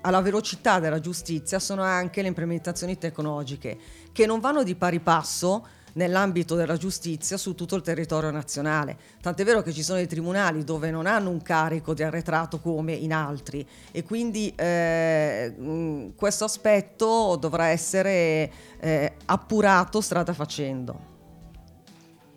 alla 0.00 0.20
velocità 0.20 0.80
della 0.80 0.98
giustizia 0.98 1.60
sono 1.60 1.82
anche 1.82 2.20
le 2.22 2.28
implementazioni 2.28 2.98
tecnologiche, 2.98 3.78
che 4.10 4.26
non 4.26 4.40
vanno 4.40 4.64
di 4.64 4.74
pari 4.74 4.98
passo 4.98 5.64
nell'ambito 5.94 6.54
della 6.54 6.76
giustizia 6.76 7.36
su 7.36 7.54
tutto 7.54 7.76
il 7.76 7.82
territorio 7.82 8.30
nazionale. 8.30 8.96
Tant'è 9.20 9.44
vero 9.44 9.62
che 9.62 9.72
ci 9.72 9.82
sono 9.82 9.98
dei 9.98 10.06
tribunali 10.06 10.64
dove 10.64 10.90
non 10.90 11.06
hanno 11.06 11.30
un 11.30 11.42
carico 11.42 11.94
di 11.94 12.02
arretrato 12.02 12.58
come 12.60 12.92
in 12.92 13.12
altri 13.12 13.66
e 13.90 14.02
quindi 14.02 14.52
eh, 14.54 15.54
mh, 15.56 16.14
questo 16.16 16.44
aspetto 16.44 17.36
dovrà 17.40 17.66
essere 17.66 18.50
eh, 18.80 19.12
appurato 19.26 20.00
strada 20.00 20.32
facendo. 20.32 21.16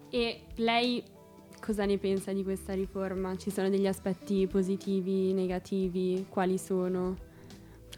E 0.09 0.41
lei 0.55 1.03
cosa 1.61 1.85
ne 1.85 1.97
pensa 1.97 2.33
di 2.33 2.43
questa 2.43 2.73
riforma? 2.73 3.37
Ci 3.37 3.49
sono 3.49 3.69
degli 3.69 3.87
aspetti 3.87 4.47
positivi, 4.47 5.31
negativi? 5.31 6.25
Quali 6.27 6.57
sono? 6.57 7.29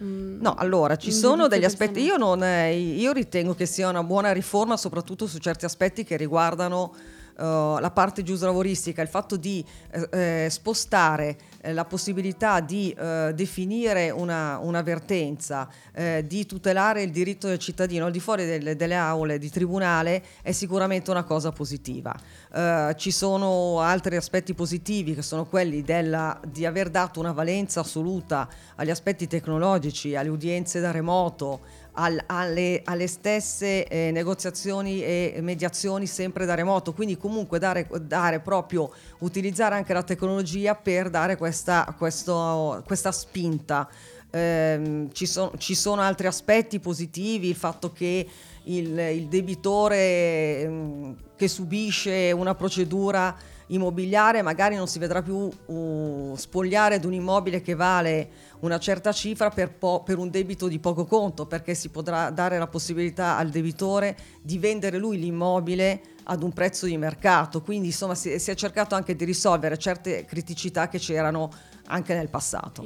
Mm, 0.03 0.41
No, 0.41 0.55
allora 0.55 0.97
ci 0.97 1.09
un 1.09 1.15
sono 1.15 1.47
degli 1.47 1.63
aspetti. 1.63 2.01
Io, 2.01 2.17
non, 2.17 2.43
eh, 2.43 2.75
io 2.75 3.11
ritengo 3.13 3.53
che 3.53 3.65
sia 3.65 3.87
una 3.89 4.03
buona 4.03 4.31
riforma, 4.33 4.75
soprattutto 4.75 5.25
su 5.27 5.37
certi 5.37 5.65
aspetti 5.65 6.03
che 6.03 6.17
riguardano 6.17 6.93
eh, 7.37 7.43
la 7.43 7.91
parte 7.93 8.23
giuslavoristica, 8.23 9.01
il 9.01 9.07
fatto 9.07 9.37
di 9.37 9.63
eh, 9.91 10.43
eh, 10.45 10.49
spostare 10.49 11.37
eh, 11.63 11.71
la 11.71 11.85
possibilità 11.85 12.59
di 12.59 12.91
eh, 12.91 13.31
definire 13.33 14.09
una, 14.09 14.59
un'avvertenza, 14.59 15.69
eh, 15.93 16.25
di 16.27 16.45
tutelare 16.45 17.01
il 17.03 17.11
diritto 17.11 17.47
del 17.47 17.57
cittadino 17.57 18.05
al 18.05 18.11
di 18.11 18.19
fuori 18.19 18.45
delle, 18.45 18.75
delle 18.75 18.95
aule 18.95 19.37
di 19.37 19.49
tribunale 19.49 20.21
è 20.41 20.51
sicuramente 20.51 21.09
una 21.09 21.23
cosa 21.23 21.51
positiva. 21.53 22.13
Eh, 22.53 22.93
ci 22.97 23.11
sono 23.11 23.79
altri 23.79 24.17
aspetti 24.17 24.53
positivi 24.53 25.15
che 25.15 25.21
sono 25.21 25.45
quelli 25.45 25.81
della- 25.81 26.37
di 26.45 26.65
aver 26.65 26.89
dato 26.89 27.21
una 27.21 27.31
valenza 27.31 27.79
assoluta 27.79 28.47
agli 28.75 28.89
aspetti 28.89 29.27
tecnologici, 29.27 30.15
alle 30.15 30.29
udienze 30.29 30.81
da 30.81 30.91
remoto, 30.91 31.61
al- 31.93 32.21
alle, 32.25 32.81
alle 32.85 33.07
stesse 33.07 33.87
eh, 33.87 34.11
negoziazioni 34.11 35.03
e 35.03 35.37
mediazioni 35.41 36.07
sempre 36.07 36.45
da 36.45 36.55
remoto, 36.55 36.93
quindi 36.93 37.17
comunque 37.17 37.59
dare, 37.59 37.87
dare 38.01 38.39
proprio, 38.39 38.91
utilizzare 39.19 39.75
anche 39.75 39.93
la 39.93 40.03
tecnologia 40.03 40.75
per 40.75 41.09
dare 41.09 41.37
questa, 41.53 41.93
questo- 41.95 42.81
questa 42.85 43.11
spinta. 43.11 43.87
Ehm, 44.31 45.11
ci, 45.11 45.27
son- 45.27 45.51
ci 45.59 45.75
sono 45.75 46.01
altri 46.01 46.25
aspetti 46.25 46.79
positivi, 46.79 47.49
il 47.49 47.55
fatto 47.55 47.91
che 47.91 48.27
il, 48.63 48.97
il 48.97 49.27
debitore 49.27 50.61
ehm, 50.61 51.15
che 51.35 51.47
subisce 51.47 52.31
una 52.31 52.55
procedura 52.55 53.35
immobiliare 53.67 54.41
magari 54.41 54.75
non 54.75 54.87
si 54.87 54.99
vedrà 54.99 55.21
più 55.21 55.49
uh, 55.65 56.35
spogliare 56.35 56.99
di 56.99 57.05
un 57.05 57.13
immobile 57.13 57.61
che 57.61 57.75
vale 57.75 58.29
una 58.59 58.77
certa 58.77 59.11
cifra 59.11 59.49
per, 59.49 59.73
po- 59.73 60.03
per 60.03 60.17
un 60.17 60.29
debito 60.29 60.67
di 60.67 60.79
poco 60.79 61.05
conto, 61.05 61.45
perché 61.45 61.73
si 61.75 61.89
potrà 61.89 62.29
dare 62.29 62.57
la 62.57 62.67
possibilità 62.67 63.37
al 63.37 63.49
debitore 63.49 64.17
di 64.41 64.57
vendere 64.57 64.97
lui 64.97 65.19
l'immobile 65.19 66.01
ad 66.25 66.43
un 66.43 66.51
prezzo 66.53 66.85
di 66.85 66.97
mercato. 66.97 67.61
Quindi 67.61 67.87
insomma 67.87 68.15
si, 68.15 68.39
si 68.39 68.51
è 68.51 68.55
cercato 68.55 68.95
anche 68.95 69.15
di 69.15 69.25
risolvere 69.25 69.77
certe 69.77 70.25
criticità 70.25 70.87
che 70.87 70.99
c'erano 70.99 71.49
anche 71.87 72.13
nel 72.13 72.29
passato. 72.29 72.83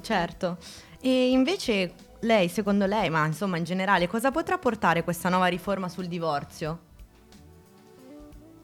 Certo. 0.00 0.58
E 1.00 1.30
invece 1.30 1.94
lei, 2.20 2.48
secondo 2.48 2.86
lei, 2.86 3.10
ma 3.10 3.26
insomma 3.26 3.56
in 3.56 3.64
generale, 3.64 4.06
cosa 4.06 4.30
potrà 4.30 4.58
portare 4.58 5.02
questa 5.02 5.28
nuova 5.28 5.46
riforma 5.46 5.88
sul 5.88 6.06
divorzio? 6.06 6.88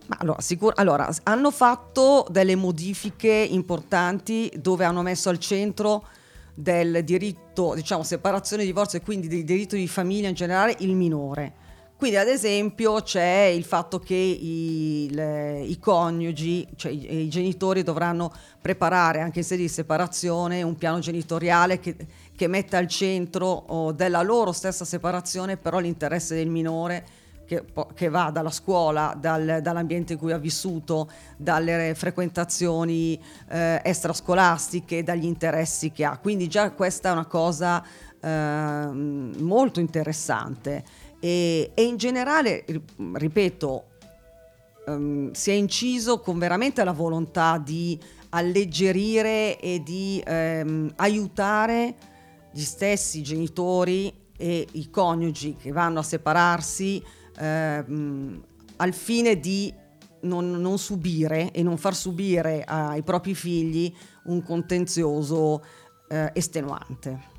Ma 0.06 0.18
allora, 0.20 0.40
sicur- 0.40 0.78
allora, 0.78 1.08
hanno 1.24 1.50
fatto 1.50 2.26
delle 2.30 2.54
modifiche 2.54 3.32
importanti 3.32 4.52
dove 4.56 4.84
hanno 4.84 5.02
messo 5.02 5.30
al 5.30 5.38
centro 5.38 6.06
del 6.54 7.02
diritto, 7.04 7.74
diciamo, 7.74 8.02
separazione, 8.02 8.64
divorzio 8.64 8.98
e 8.98 9.02
quindi 9.02 9.26
del 9.26 9.44
diritto 9.44 9.74
di 9.74 9.88
famiglia 9.88 10.28
in 10.28 10.34
generale 10.34 10.76
il 10.78 10.94
minore. 10.94 11.64
Quindi, 11.96 12.18
ad 12.18 12.28
esempio, 12.28 13.00
c'è 13.00 13.50
il 13.54 13.64
fatto 13.64 13.98
che 13.98 14.14
i, 14.14 15.08
le- 15.12 15.62
i 15.62 15.78
coniugi, 15.78 16.68
cioè 16.76 16.92
i, 16.92 17.22
i 17.22 17.28
genitori, 17.30 17.82
dovranno 17.82 18.30
preparare 18.60 19.20
anche 19.20 19.38
in 19.38 19.44
sede 19.44 19.62
di 19.62 19.68
separazione 19.68 20.62
un 20.62 20.76
piano 20.76 20.98
genitoriale 20.98 21.80
che, 21.80 21.96
che 22.36 22.48
metta 22.48 22.76
al 22.76 22.86
centro 22.86 23.46
oh, 23.46 23.92
della 23.92 24.20
loro 24.20 24.52
stessa 24.52 24.84
separazione 24.84 25.56
però 25.56 25.78
l'interesse 25.78 26.34
del 26.34 26.48
minore 26.48 27.04
che, 27.46 27.64
che 27.94 28.08
va 28.10 28.30
dalla 28.30 28.50
scuola, 28.50 29.16
dal- 29.18 29.60
dall'ambiente 29.62 30.14
in 30.14 30.18
cui 30.18 30.32
ha 30.32 30.38
vissuto, 30.38 31.08
dalle 31.38 31.94
frequentazioni 31.94 33.18
eh, 33.48 33.80
extrascolastiche, 33.82 35.02
dagli 35.02 35.24
interessi 35.24 35.92
che 35.92 36.04
ha. 36.04 36.18
Quindi 36.18 36.48
già 36.48 36.72
questa 36.72 37.08
è 37.08 37.12
una 37.12 37.26
cosa 37.26 37.82
ehm, 38.20 39.36
molto 39.38 39.80
interessante 39.80 40.84
e, 41.20 41.70
e 41.74 41.82
in 41.82 41.96
generale, 41.96 42.64
ri- 42.66 42.82
ripeto, 43.14 43.84
ehm, 44.86 45.32
si 45.32 45.50
è 45.50 45.54
inciso 45.54 46.20
con 46.20 46.38
veramente 46.38 46.84
la 46.84 46.92
volontà 46.92 47.58
di 47.58 47.98
alleggerire 48.30 49.58
e 49.58 49.82
di 49.82 50.22
ehm, 50.24 50.92
aiutare 50.96 51.94
gli 52.52 52.62
stessi 52.62 53.22
genitori 53.22 54.12
e 54.36 54.66
i 54.72 54.90
coniugi 54.90 55.56
che 55.56 55.72
vanno 55.72 56.00
a 56.00 56.02
separarsi 56.02 57.02
ehm, 57.38 58.44
al 58.76 58.92
fine 58.92 59.38
di 59.40 59.72
non, 60.22 60.50
non 60.50 60.78
subire 60.78 61.50
e 61.52 61.62
non 61.62 61.78
far 61.78 61.94
subire 61.94 62.64
ai 62.64 63.02
propri 63.02 63.34
figli 63.34 63.92
un 64.24 64.42
contenzioso 64.42 65.64
eh, 66.08 66.30
estenuante. 66.34 67.34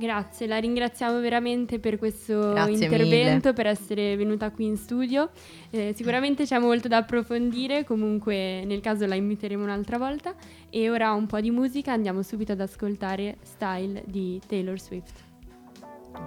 Grazie, 0.00 0.46
la 0.46 0.56
ringraziamo 0.56 1.20
veramente 1.20 1.78
per 1.78 1.98
questo 1.98 2.52
Grazie 2.52 2.84
intervento, 2.84 3.48
mille. 3.48 3.52
per 3.52 3.66
essere 3.66 4.16
venuta 4.16 4.50
qui 4.50 4.64
in 4.64 4.78
studio. 4.78 5.28
Eh, 5.68 5.92
sicuramente 5.94 6.44
c'è 6.44 6.58
molto 6.58 6.88
da 6.88 6.96
approfondire, 6.96 7.84
comunque 7.84 8.64
nel 8.64 8.80
caso 8.80 9.04
la 9.04 9.14
inviteremo 9.14 9.62
un'altra 9.62 9.98
volta. 9.98 10.34
E 10.70 10.88
ora 10.88 11.12
un 11.12 11.26
po' 11.26 11.38
di 11.40 11.50
musica, 11.50 11.92
andiamo 11.92 12.22
subito 12.22 12.52
ad 12.52 12.60
ascoltare 12.60 13.36
Style 13.42 14.02
di 14.06 14.40
Taylor 14.46 14.80
Swift. 14.80 15.20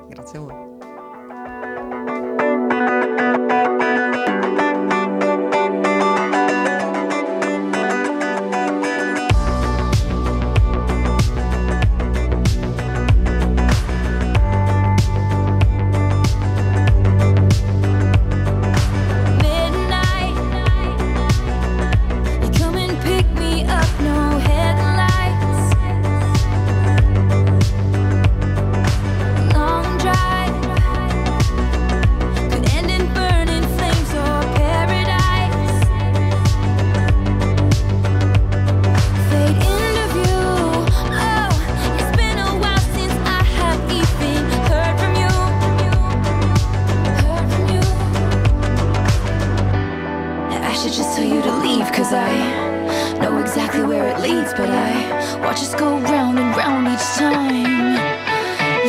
Grazie 0.07 0.37
a 0.37 0.41
voi. 0.41 0.81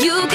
You 0.02 0.33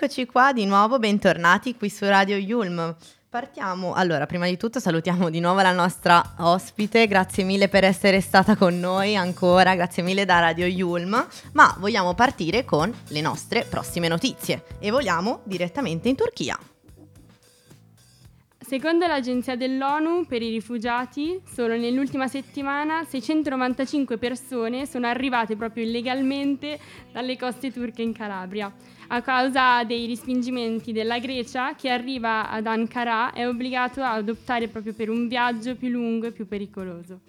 eccoci 0.00 0.26
qua 0.26 0.52
di 0.52 0.64
nuovo, 0.64 1.00
bentornati 1.00 1.74
qui 1.74 1.90
su 1.90 2.04
Radio 2.04 2.36
Yulm. 2.36 2.94
Partiamo, 3.28 3.94
allora 3.94 4.26
prima 4.26 4.46
di 4.46 4.56
tutto 4.56 4.78
salutiamo 4.78 5.28
di 5.28 5.40
nuovo 5.40 5.60
la 5.60 5.72
nostra 5.72 6.36
ospite, 6.38 7.08
grazie 7.08 7.42
mille 7.42 7.66
per 7.66 7.82
essere 7.82 8.20
stata 8.20 8.54
con 8.54 8.78
noi 8.78 9.16
ancora, 9.16 9.74
grazie 9.74 10.04
mille 10.04 10.24
da 10.24 10.38
Radio 10.38 10.66
Yulm, 10.66 11.26
ma 11.54 11.76
vogliamo 11.80 12.14
partire 12.14 12.64
con 12.64 12.94
le 13.08 13.20
nostre 13.20 13.66
prossime 13.68 14.06
notizie 14.06 14.62
e 14.78 14.92
vogliamo 14.92 15.40
direttamente 15.42 16.08
in 16.08 16.14
Turchia. 16.14 16.56
Secondo 18.60 19.08
l'Agenzia 19.08 19.56
dell'ONU 19.56 20.26
per 20.26 20.42
i 20.42 20.50
rifugiati, 20.50 21.40
solo 21.52 21.76
nell'ultima 21.76 22.28
settimana 22.28 23.02
695 23.02 24.16
persone 24.16 24.86
sono 24.86 25.08
arrivate 25.08 25.56
proprio 25.56 25.82
illegalmente 25.82 26.78
dalle 27.10 27.36
coste 27.36 27.72
turche 27.72 28.02
in 28.02 28.12
Calabria. 28.12 28.72
A 29.10 29.22
causa 29.22 29.84
dei 29.84 30.06
respingimenti 30.06 30.92
della 30.92 31.18
Grecia, 31.18 31.74
chi 31.74 31.88
arriva 31.88 32.50
ad 32.50 32.66
Ankara 32.66 33.32
è 33.32 33.48
obbligato 33.48 34.02
ad 34.02 34.28
optare 34.28 34.68
proprio 34.68 34.92
per 34.92 35.08
un 35.08 35.28
viaggio 35.28 35.76
più 35.76 35.88
lungo 35.88 36.26
e 36.26 36.30
più 36.30 36.46
pericoloso. 36.46 37.27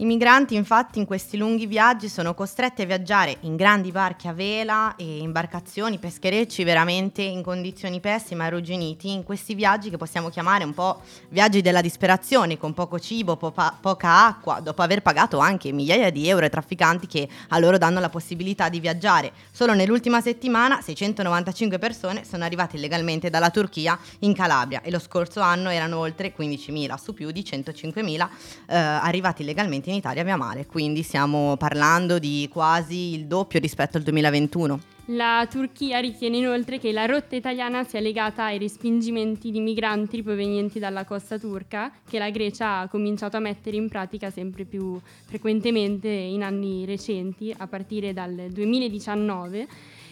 I 0.00 0.04
migranti 0.04 0.54
infatti 0.54 1.00
in 1.00 1.06
questi 1.06 1.36
lunghi 1.36 1.66
viaggi 1.66 2.08
sono 2.08 2.32
costretti 2.32 2.82
a 2.82 2.84
viaggiare 2.84 3.38
in 3.40 3.56
grandi 3.56 3.90
barche 3.90 4.28
a 4.28 4.32
vela 4.32 4.94
e 4.94 5.18
imbarcazioni, 5.18 5.98
pescherecci 5.98 6.62
veramente 6.62 7.20
in 7.22 7.42
condizioni 7.42 7.98
pessime, 7.98 8.44
arrugginiti, 8.44 9.10
in 9.10 9.24
questi 9.24 9.56
viaggi 9.56 9.90
che 9.90 9.96
possiamo 9.96 10.28
chiamare 10.28 10.62
un 10.62 10.72
po' 10.72 11.00
viaggi 11.30 11.62
della 11.62 11.80
disperazione, 11.80 12.58
con 12.58 12.74
poco 12.74 13.00
cibo, 13.00 13.36
popa- 13.36 13.76
poca 13.80 14.24
acqua, 14.24 14.60
dopo 14.60 14.82
aver 14.82 15.02
pagato 15.02 15.38
anche 15.38 15.72
migliaia 15.72 16.10
di 16.10 16.28
euro 16.28 16.44
ai 16.44 16.50
trafficanti 16.50 17.08
che 17.08 17.28
a 17.48 17.58
loro 17.58 17.76
danno 17.76 17.98
la 17.98 18.08
possibilità 18.08 18.68
di 18.68 18.78
viaggiare. 18.78 19.32
Solo 19.50 19.74
nell'ultima 19.74 20.20
settimana 20.20 20.80
695 20.80 21.80
persone 21.80 22.24
sono 22.24 22.44
arrivate 22.44 22.76
illegalmente 22.76 23.30
dalla 23.30 23.50
Turchia 23.50 23.98
in 24.20 24.32
Calabria 24.32 24.80
e 24.80 24.92
lo 24.92 25.00
scorso 25.00 25.40
anno 25.40 25.70
erano 25.70 25.98
oltre 25.98 26.32
15.000 26.38 26.94
su 27.02 27.14
più 27.14 27.32
di 27.32 27.40
105.000 27.40 28.28
eh, 28.68 28.76
arrivati 28.76 29.42
illegalmente 29.42 29.86
in 29.90 29.96
Italia 29.96 30.24
via 30.24 30.36
mare, 30.36 30.66
quindi 30.66 31.02
stiamo 31.02 31.56
parlando 31.56 32.18
di 32.18 32.48
quasi 32.50 33.14
il 33.14 33.26
doppio 33.26 33.60
rispetto 33.60 33.96
al 33.96 34.02
2021. 34.02 34.80
La 35.12 35.46
Turchia 35.50 36.00
ritiene 36.00 36.36
inoltre 36.36 36.78
che 36.78 36.92
la 36.92 37.06
rotta 37.06 37.34
italiana 37.34 37.82
sia 37.84 37.98
legata 37.98 38.44
ai 38.44 38.58
respingimenti 38.58 39.50
di 39.50 39.60
migranti 39.60 40.22
provenienti 40.22 40.78
dalla 40.78 41.06
costa 41.06 41.38
turca, 41.38 41.90
che 42.06 42.18
la 42.18 42.28
Grecia 42.28 42.80
ha 42.80 42.88
cominciato 42.88 43.38
a 43.38 43.40
mettere 43.40 43.76
in 43.76 43.88
pratica 43.88 44.30
sempre 44.30 44.64
più 44.64 45.00
frequentemente 45.24 46.08
in 46.08 46.42
anni 46.42 46.84
recenti, 46.84 47.54
a 47.56 47.66
partire 47.66 48.12
dal 48.12 48.48
2019 48.50 49.66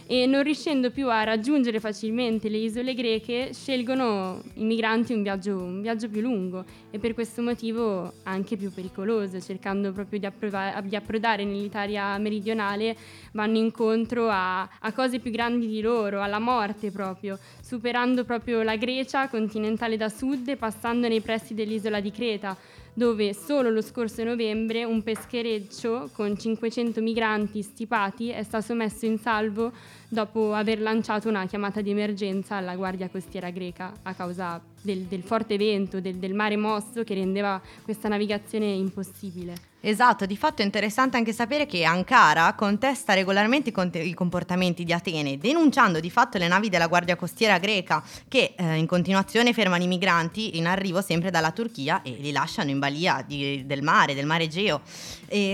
e 0.08 0.26
non 0.26 0.44
riuscendo 0.44 0.90
più 0.92 1.08
a 1.08 1.24
raggiungere 1.24 1.80
facilmente 1.80 2.48
le 2.48 2.58
isole 2.58 2.94
greche, 2.94 3.52
scelgono 3.52 4.40
i 4.54 4.64
migranti 4.64 5.12
un 5.12 5.22
viaggio, 5.22 5.56
un 5.56 5.82
viaggio 5.82 6.08
più 6.08 6.20
lungo. 6.20 6.64
E 6.90 6.98
per 6.98 7.12
questo 7.12 7.42
motivo 7.42 8.12
anche 8.22 8.56
più 8.56 8.72
pericoloso, 8.72 9.40
cercando 9.40 9.92
proprio 9.92 10.20
di, 10.20 10.26
approva- 10.26 10.80
di 10.82 10.94
approdare 10.94 11.44
nell'Italia 11.44 12.16
meridionale, 12.18 12.96
vanno 13.32 13.58
incontro 13.58 14.28
a, 14.28 14.62
a 14.62 14.92
cose 14.92 15.18
più 15.18 15.32
grandi 15.32 15.66
di 15.66 15.80
loro, 15.80 16.22
alla 16.22 16.38
morte 16.38 16.92
proprio, 16.92 17.36
superando 17.60 18.24
proprio 18.24 18.62
la 18.62 18.76
Grecia 18.76 19.28
continentale 19.28 19.96
da 19.96 20.08
sud 20.08 20.46
e 20.48 20.56
passando 20.56 21.08
nei 21.08 21.20
pressi 21.20 21.52
dell'isola 21.52 22.00
di 22.00 22.12
Creta 22.12 22.56
dove 22.96 23.34
solo 23.34 23.68
lo 23.68 23.82
scorso 23.82 24.24
novembre 24.24 24.82
un 24.82 25.02
peschereccio 25.02 26.08
con 26.14 26.38
500 26.38 27.02
migranti 27.02 27.60
stipati 27.60 28.30
è 28.30 28.42
stato 28.42 28.72
messo 28.72 29.04
in 29.04 29.18
salvo 29.18 29.70
dopo 30.08 30.54
aver 30.54 30.80
lanciato 30.80 31.28
una 31.28 31.46
chiamata 31.46 31.80
di 31.80 31.90
emergenza 31.90 32.56
alla 32.56 32.76
Guardia 32.76 33.08
Costiera 33.08 33.50
greca 33.50 33.92
a 34.02 34.14
causa 34.14 34.60
del, 34.80 35.00
del 35.02 35.22
forte 35.22 35.56
vento, 35.56 36.00
del, 36.00 36.16
del 36.16 36.32
mare 36.32 36.56
mosso 36.56 37.04
che 37.04 37.14
rendeva 37.14 37.60
questa 37.82 38.08
navigazione 38.08 38.66
impossibile. 38.66 39.74
Esatto, 39.80 40.26
di 40.26 40.36
fatto 40.36 40.62
è 40.62 40.64
interessante 40.64 41.16
anche 41.16 41.32
sapere 41.32 41.64
che 41.64 41.84
Ankara 41.84 42.54
contesta 42.54 43.14
regolarmente 43.14 43.72
i, 44.00 44.14
comportamenti 44.14 44.82
di 44.82 44.92
Atene, 44.92 45.38
denunciando 45.38 46.00
di 46.00 46.10
fatto 46.10 46.38
le 46.38 46.48
navi 46.48 46.68
della 46.68 46.88
Guardia 46.88 47.14
Costiera 47.14 47.58
greca 47.58 48.02
che 48.26 48.54
eh, 48.56 48.74
in 48.74 48.86
continuazione 48.86 49.52
fermano 49.52 49.84
i 49.84 49.86
migranti 49.86 50.56
in 50.58 50.66
arrivo 50.66 51.00
sempre 51.02 51.30
dalla 51.30 51.52
Turchia 51.52 52.02
e 52.02 52.16
li 52.18 52.32
lasciano 52.32 52.70
in 52.70 52.80
balia 52.80 53.22
di- 53.24 53.64
del 53.64 53.82
mare, 53.82 54.14
del 54.14 54.26
mare 54.26 54.44
Egeo. 54.44 54.80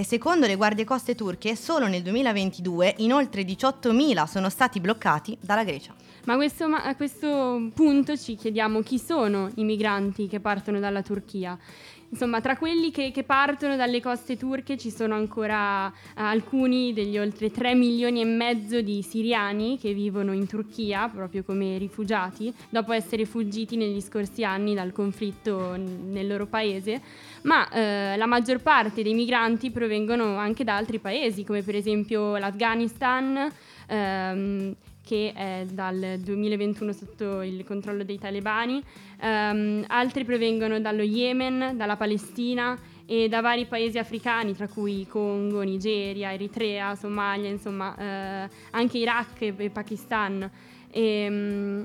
Secondo 0.02 0.46
le 0.46 0.54
guardie 0.54 0.84
coste 0.84 1.14
turche, 1.14 1.56
solo 1.56 1.86
nel 1.86 2.02
2022 2.02 2.94
in 2.98 3.12
oltre 3.12 3.42
18.000 3.42 4.26
sono 4.26 4.41
stati 4.48 4.80
bloccati 4.80 5.36
dalla 5.40 5.64
Grecia. 5.64 5.94
Ma 6.24 6.36
questo, 6.36 6.68
ma 6.68 6.84
a 6.84 6.94
questo 6.94 7.70
punto 7.74 8.16
ci 8.16 8.36
chiediamo 8.36 8.80
chi 8.82 8.98
sono 8.98 9.50
i 9.56 9.64
migranti 9.64 10.28
che 10.28 10.38
partono 10.38 10.78
dalla 10.78 11.02
Turchia. 11.02 11.58
Insomma, 12.12 12.42
tra 12.42 12.58
quelli 12.58 12.90
che, 12.90 13.10
che 13.10 13.22
partono 13.22 13.74
dalle 13.74 14.02
coste 14.02 14.36
turche 14.36 14.76
ci 14.76 14.90
sono 14.90 15.14
ancora 15.14 15.88
eh, 15.88 15.92
alcuni 16.14 16.92
degli 16.92 17.16
oltre 17.16 17.50
3 17.50 17.74
milioni 17.74 18.20
e 18.20 18.26
mezzo 18.26 18.82
di 18.82 19.02
siriani 19.02 19.78
che 19.78 19.94
vivono 19.94 20.32
in 20.32 20.46
Turchia, 20.46 21.08
proprio 21.08 21.42
come 21.42 21.78
rifugiati, 21.78 22.52
dopo 22.68 22.92
essere 22.92 23.24
fuggiti 23.24 23.76
negli 23.76 24.00
scorsi 24.02 24.44
anni 24.44 24.74
dal 24.74 24.92
conflitto 24.92 25.74
nel 25.76 26.26
loro 26.26 26.44
paese. 26.44 27.00
Ma 27.42 27.66
eh, 27.70 28.14
la 28.18 28.26
maggior 28.26 28.60
parte 28.60 29.02
dei 29.02 29.14
migranti 29.14 29.70
provengono 29.70 30.36
anche 30.36 30.64
da 30.64 30.76
altri 30.76 30.98
paesi, 30.98 31.44
come 31.44 31.62
per 31.62 31.76
esempio 31.76 32.36
l'Afghanistan. 32.36 33.50
Ehm, 33.86 34.74
che 35.04 35.32
è 35.34 35.66
dal 35.70 36.18
2021 36.20 36.92
sotto 36.92 37.42
il 37.42 37.64
controllo 37.64 38.04
dei 38.04 38.18
talebani, 38.18 38.82
Ehm, 39.24 39.84
altri 39.86 40.24
provengono 40.24 40.80
dallo 40.80 41.02
Yemen, 41.02 41.76
dalla 41.76 41.96
Palestina 41.96 42.76
e 43.06 43.28
da 43.28 43.40
vari 43.40 43.66
paesi 43.66 43.98
africani, 43.98 44.54
tra 44.56 44.66
cui 44.66 45.06
Congo, 45.06 45.60
Nigeria, 45.62 46.32
Eritrea, 46.32 46.96
Somalia, 46.96 47.48
insomma 47.48 47.94
eh, 47.96 48.48
anche 48.72 48.98
Iraq 48.98 49.40
e, 49.42 49.70
Pakistan. 49.70 50.50
E, 50.90 51.26
mm, 51.30 51.82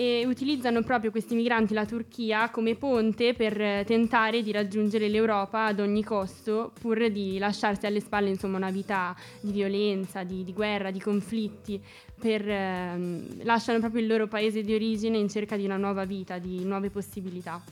e 0.00 0.24
utilizzano 0.24 0.82
proprio 0.82 1.10
questi 1.10 1.34
migranti 1.34 1.74
la 1.74 1.84
Turchia 1.84 2.48
come 2.48 2.74
ponte 2.74 3.34
per 3.34 3.60
eh, 3.60 3.84
tentare 3.86 4.40
di 4.40 4.50
raggiungere 4.50 5.08
l'Europa 5.08 5.66
ad 5.66 5.78
ogni 5.78 6.02
costo 6.02 6.72
pur 6.80 7.10
di 7.10 7.36
lasciarsi 7.36 7.84
alle 7.84 8.00
spalle 8.00 8.30
insomma, 8.30 8.56
una 8.56 8.70
vita 8.70 9.14
di 9.42 9.52
violenza, 9.52 10.22
di, 10.22 10.42
di 10.42 10.54
guerra, 10.54 10.90
di 10.90 11.00
conflitti, 11.00 11.78
per, 12.18 12.48
ehm, 12.48 13.44
lasciano 13.44 13.78
proprio 13.78 14.00
il 14.00 14.06
loro 14.06 14.26
paese 14.26 14.62
di 14.62 14.72
origine 14.72 15.18
in 15.18 15.28
cerca 15.28 15.54
di 15.58 15.66
una 15.66 15.76
nuova 15.76 16.06
vita, 16.06 16.38
di 16.38 16.64
nuove 16.64 16.88
possibilità. 16.88 17.62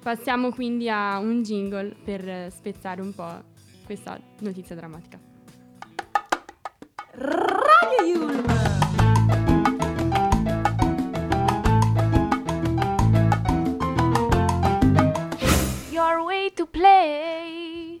Passiamo 0.00 0.52
quindi 0.52 0.88
a 0.88 1.18
un 1.18 1.42
jingle 1.42 1.92
per 2.04 2.28
eh, 2.28 2.52
spezzare 2.54 3.00
un 3.00 3.12
po' 3.12 3.42
questa 3.84 4.16
notizia 4.42 4.76
drammatica. 4.76 5.18
Radio 7.14 8.14
Yulm! 8.14 8.85
To 16.56 16.66
play. 16.66 18.00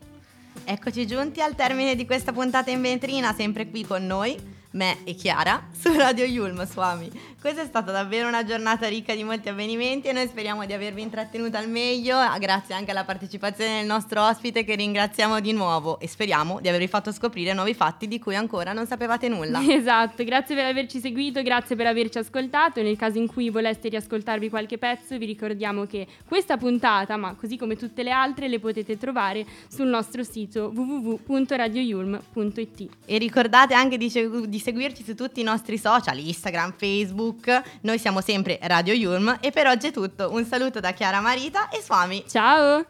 Eccoci 0.64 1.06
giunti 1.06 1.42
al 1.42 1.54
termine 1.54 1.94
di 1.94 2.06
questa 2.06 2.32
puntata 2.32 2.70
in 2.70 2.80
vetrina, 2.80 3.34
sempre 3.34 3.68
qui 3.68 3.84
con 3.84 4.06
noi, 4.06 4.34
me 4.76 4.98
e 5.04 5.14
Chiara, 5.14 5.68
su 5.72 5.92
Radio 5.96 6.24
Yulm, 6.24 6.64
Swami. 6.66 7.10
Questa 7.40 7.62
è 7.62 7.66
stata 7.66 7.90
davvero 7.92 8.28
una 8.28 8.44
giornata 8.44 8.88
ricca 8.88 9.14
di 9.14 9.24
molti 9.24 9.48
avvenimenti 9.48 10.08
e 10.08 10.12
noi 10.12 10.26
speriamo 10.26 10.66
di 10.66 10.72
avervi 10.72 11.00
intrattenuto 11.00 11.56
al 11.56 11.68
meglio, 11.68 12.18
grazie 12.38 12.74
anche 12.74 12.90
alla 12.90 13.04
partecipazione 13.04 13.78
del 13.78 13.86
nostro 13.86 14.26
ospite 14.26 14.64
che 14.64 14.74
ringraziamo 14.74 15.38
di 15.40 15.52
nuovo 15.52 16.00
e 16.00 16.08
speriamo 16.08 16.58
di 16.60 16.68
avervi 16.68 16.88
fatto 16.88 17.12
scoprire 17.12 17.54
nuovi 17.54 17.72
fatti 17.72 18.08
di 18.08 18.18
cui 18.18 18.34
ancora 18.34 18.72
non 18.72 18.86
sapevate 18.86 19.28
nulla. 19.28 19.62
Esatto, 19.86 20.24
grazie 20.24 20.56
per 20.56 20.64
averci 20.64 20.98
seguito, 20.98 21.40
grazie 21.42 21.76
per 21.76 21.86
averci 21.86 22.18
ascoltato. 22.18 22.82
Nel 22.82 22.96
caso 22.96 23.18
in 23.18 23.28
cui 23.28 23.50
voleste 23.50 23.88
riascoltarvi 23.88 24.48
qualche 24.48 24.78
pezzo, 24.78 25.16
vi 25.16 25.26
ricordiamo 25.26 25.84
che 25.84 26.08
questa 26.26 26.56
puntata, 26.56 27.16
ma 27.16 27.34
così 27.34 27.56
come 27.56 27.76
tutte 27.76 28.02
le 28.02 28.10
altre, 28.10 28.48
le 28.48 28.58
potete 28.58 28.98
trovare 28.98 29.46
sul 29.68 29.86
nostro 29.86 30.24
sito 30.24 30.72
www.radioyulm.it. 30.74 32.88
E 33.04 33.18
ricordate 33.18 33.74
anche 33.74 33.98
di, 33.98 34.10
di 34.48 34.58
seguirci 34.66 35.04
su 35.04 35.14
tutti 35.14 35.38
i 35.38 35.44
nostri 35.44 35.78
social, 35.78 36.18
Instagram, 36.18 36.74
Facebook. 36.76 37.62
Noi 37.82 38.00
siamo 38.00 38.20
sempre 38.20 38.58
Radio 38.62 38.94
Yulm 38.94 39.38
e 39.40 39.52
per 39.52 39.68
oggi 39.68 39.88
è 39.88 39.92
tutto. 39.92 40.32
Un 40.32 40.44
saluto 40.44 40.80
da 40.80 40.90
Chiara 40.90 41.20
Marita 41.20 41.68
e 41.68 41.80
Swami. 41.80 42.24
Ciao! 42.28 42.84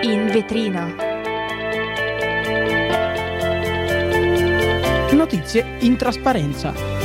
In 0.00 0.30
vetrina. 0.32 1.08
Notizie 5.12 5.76
in 5.80 5.98
trasparenza. 5.98 6.99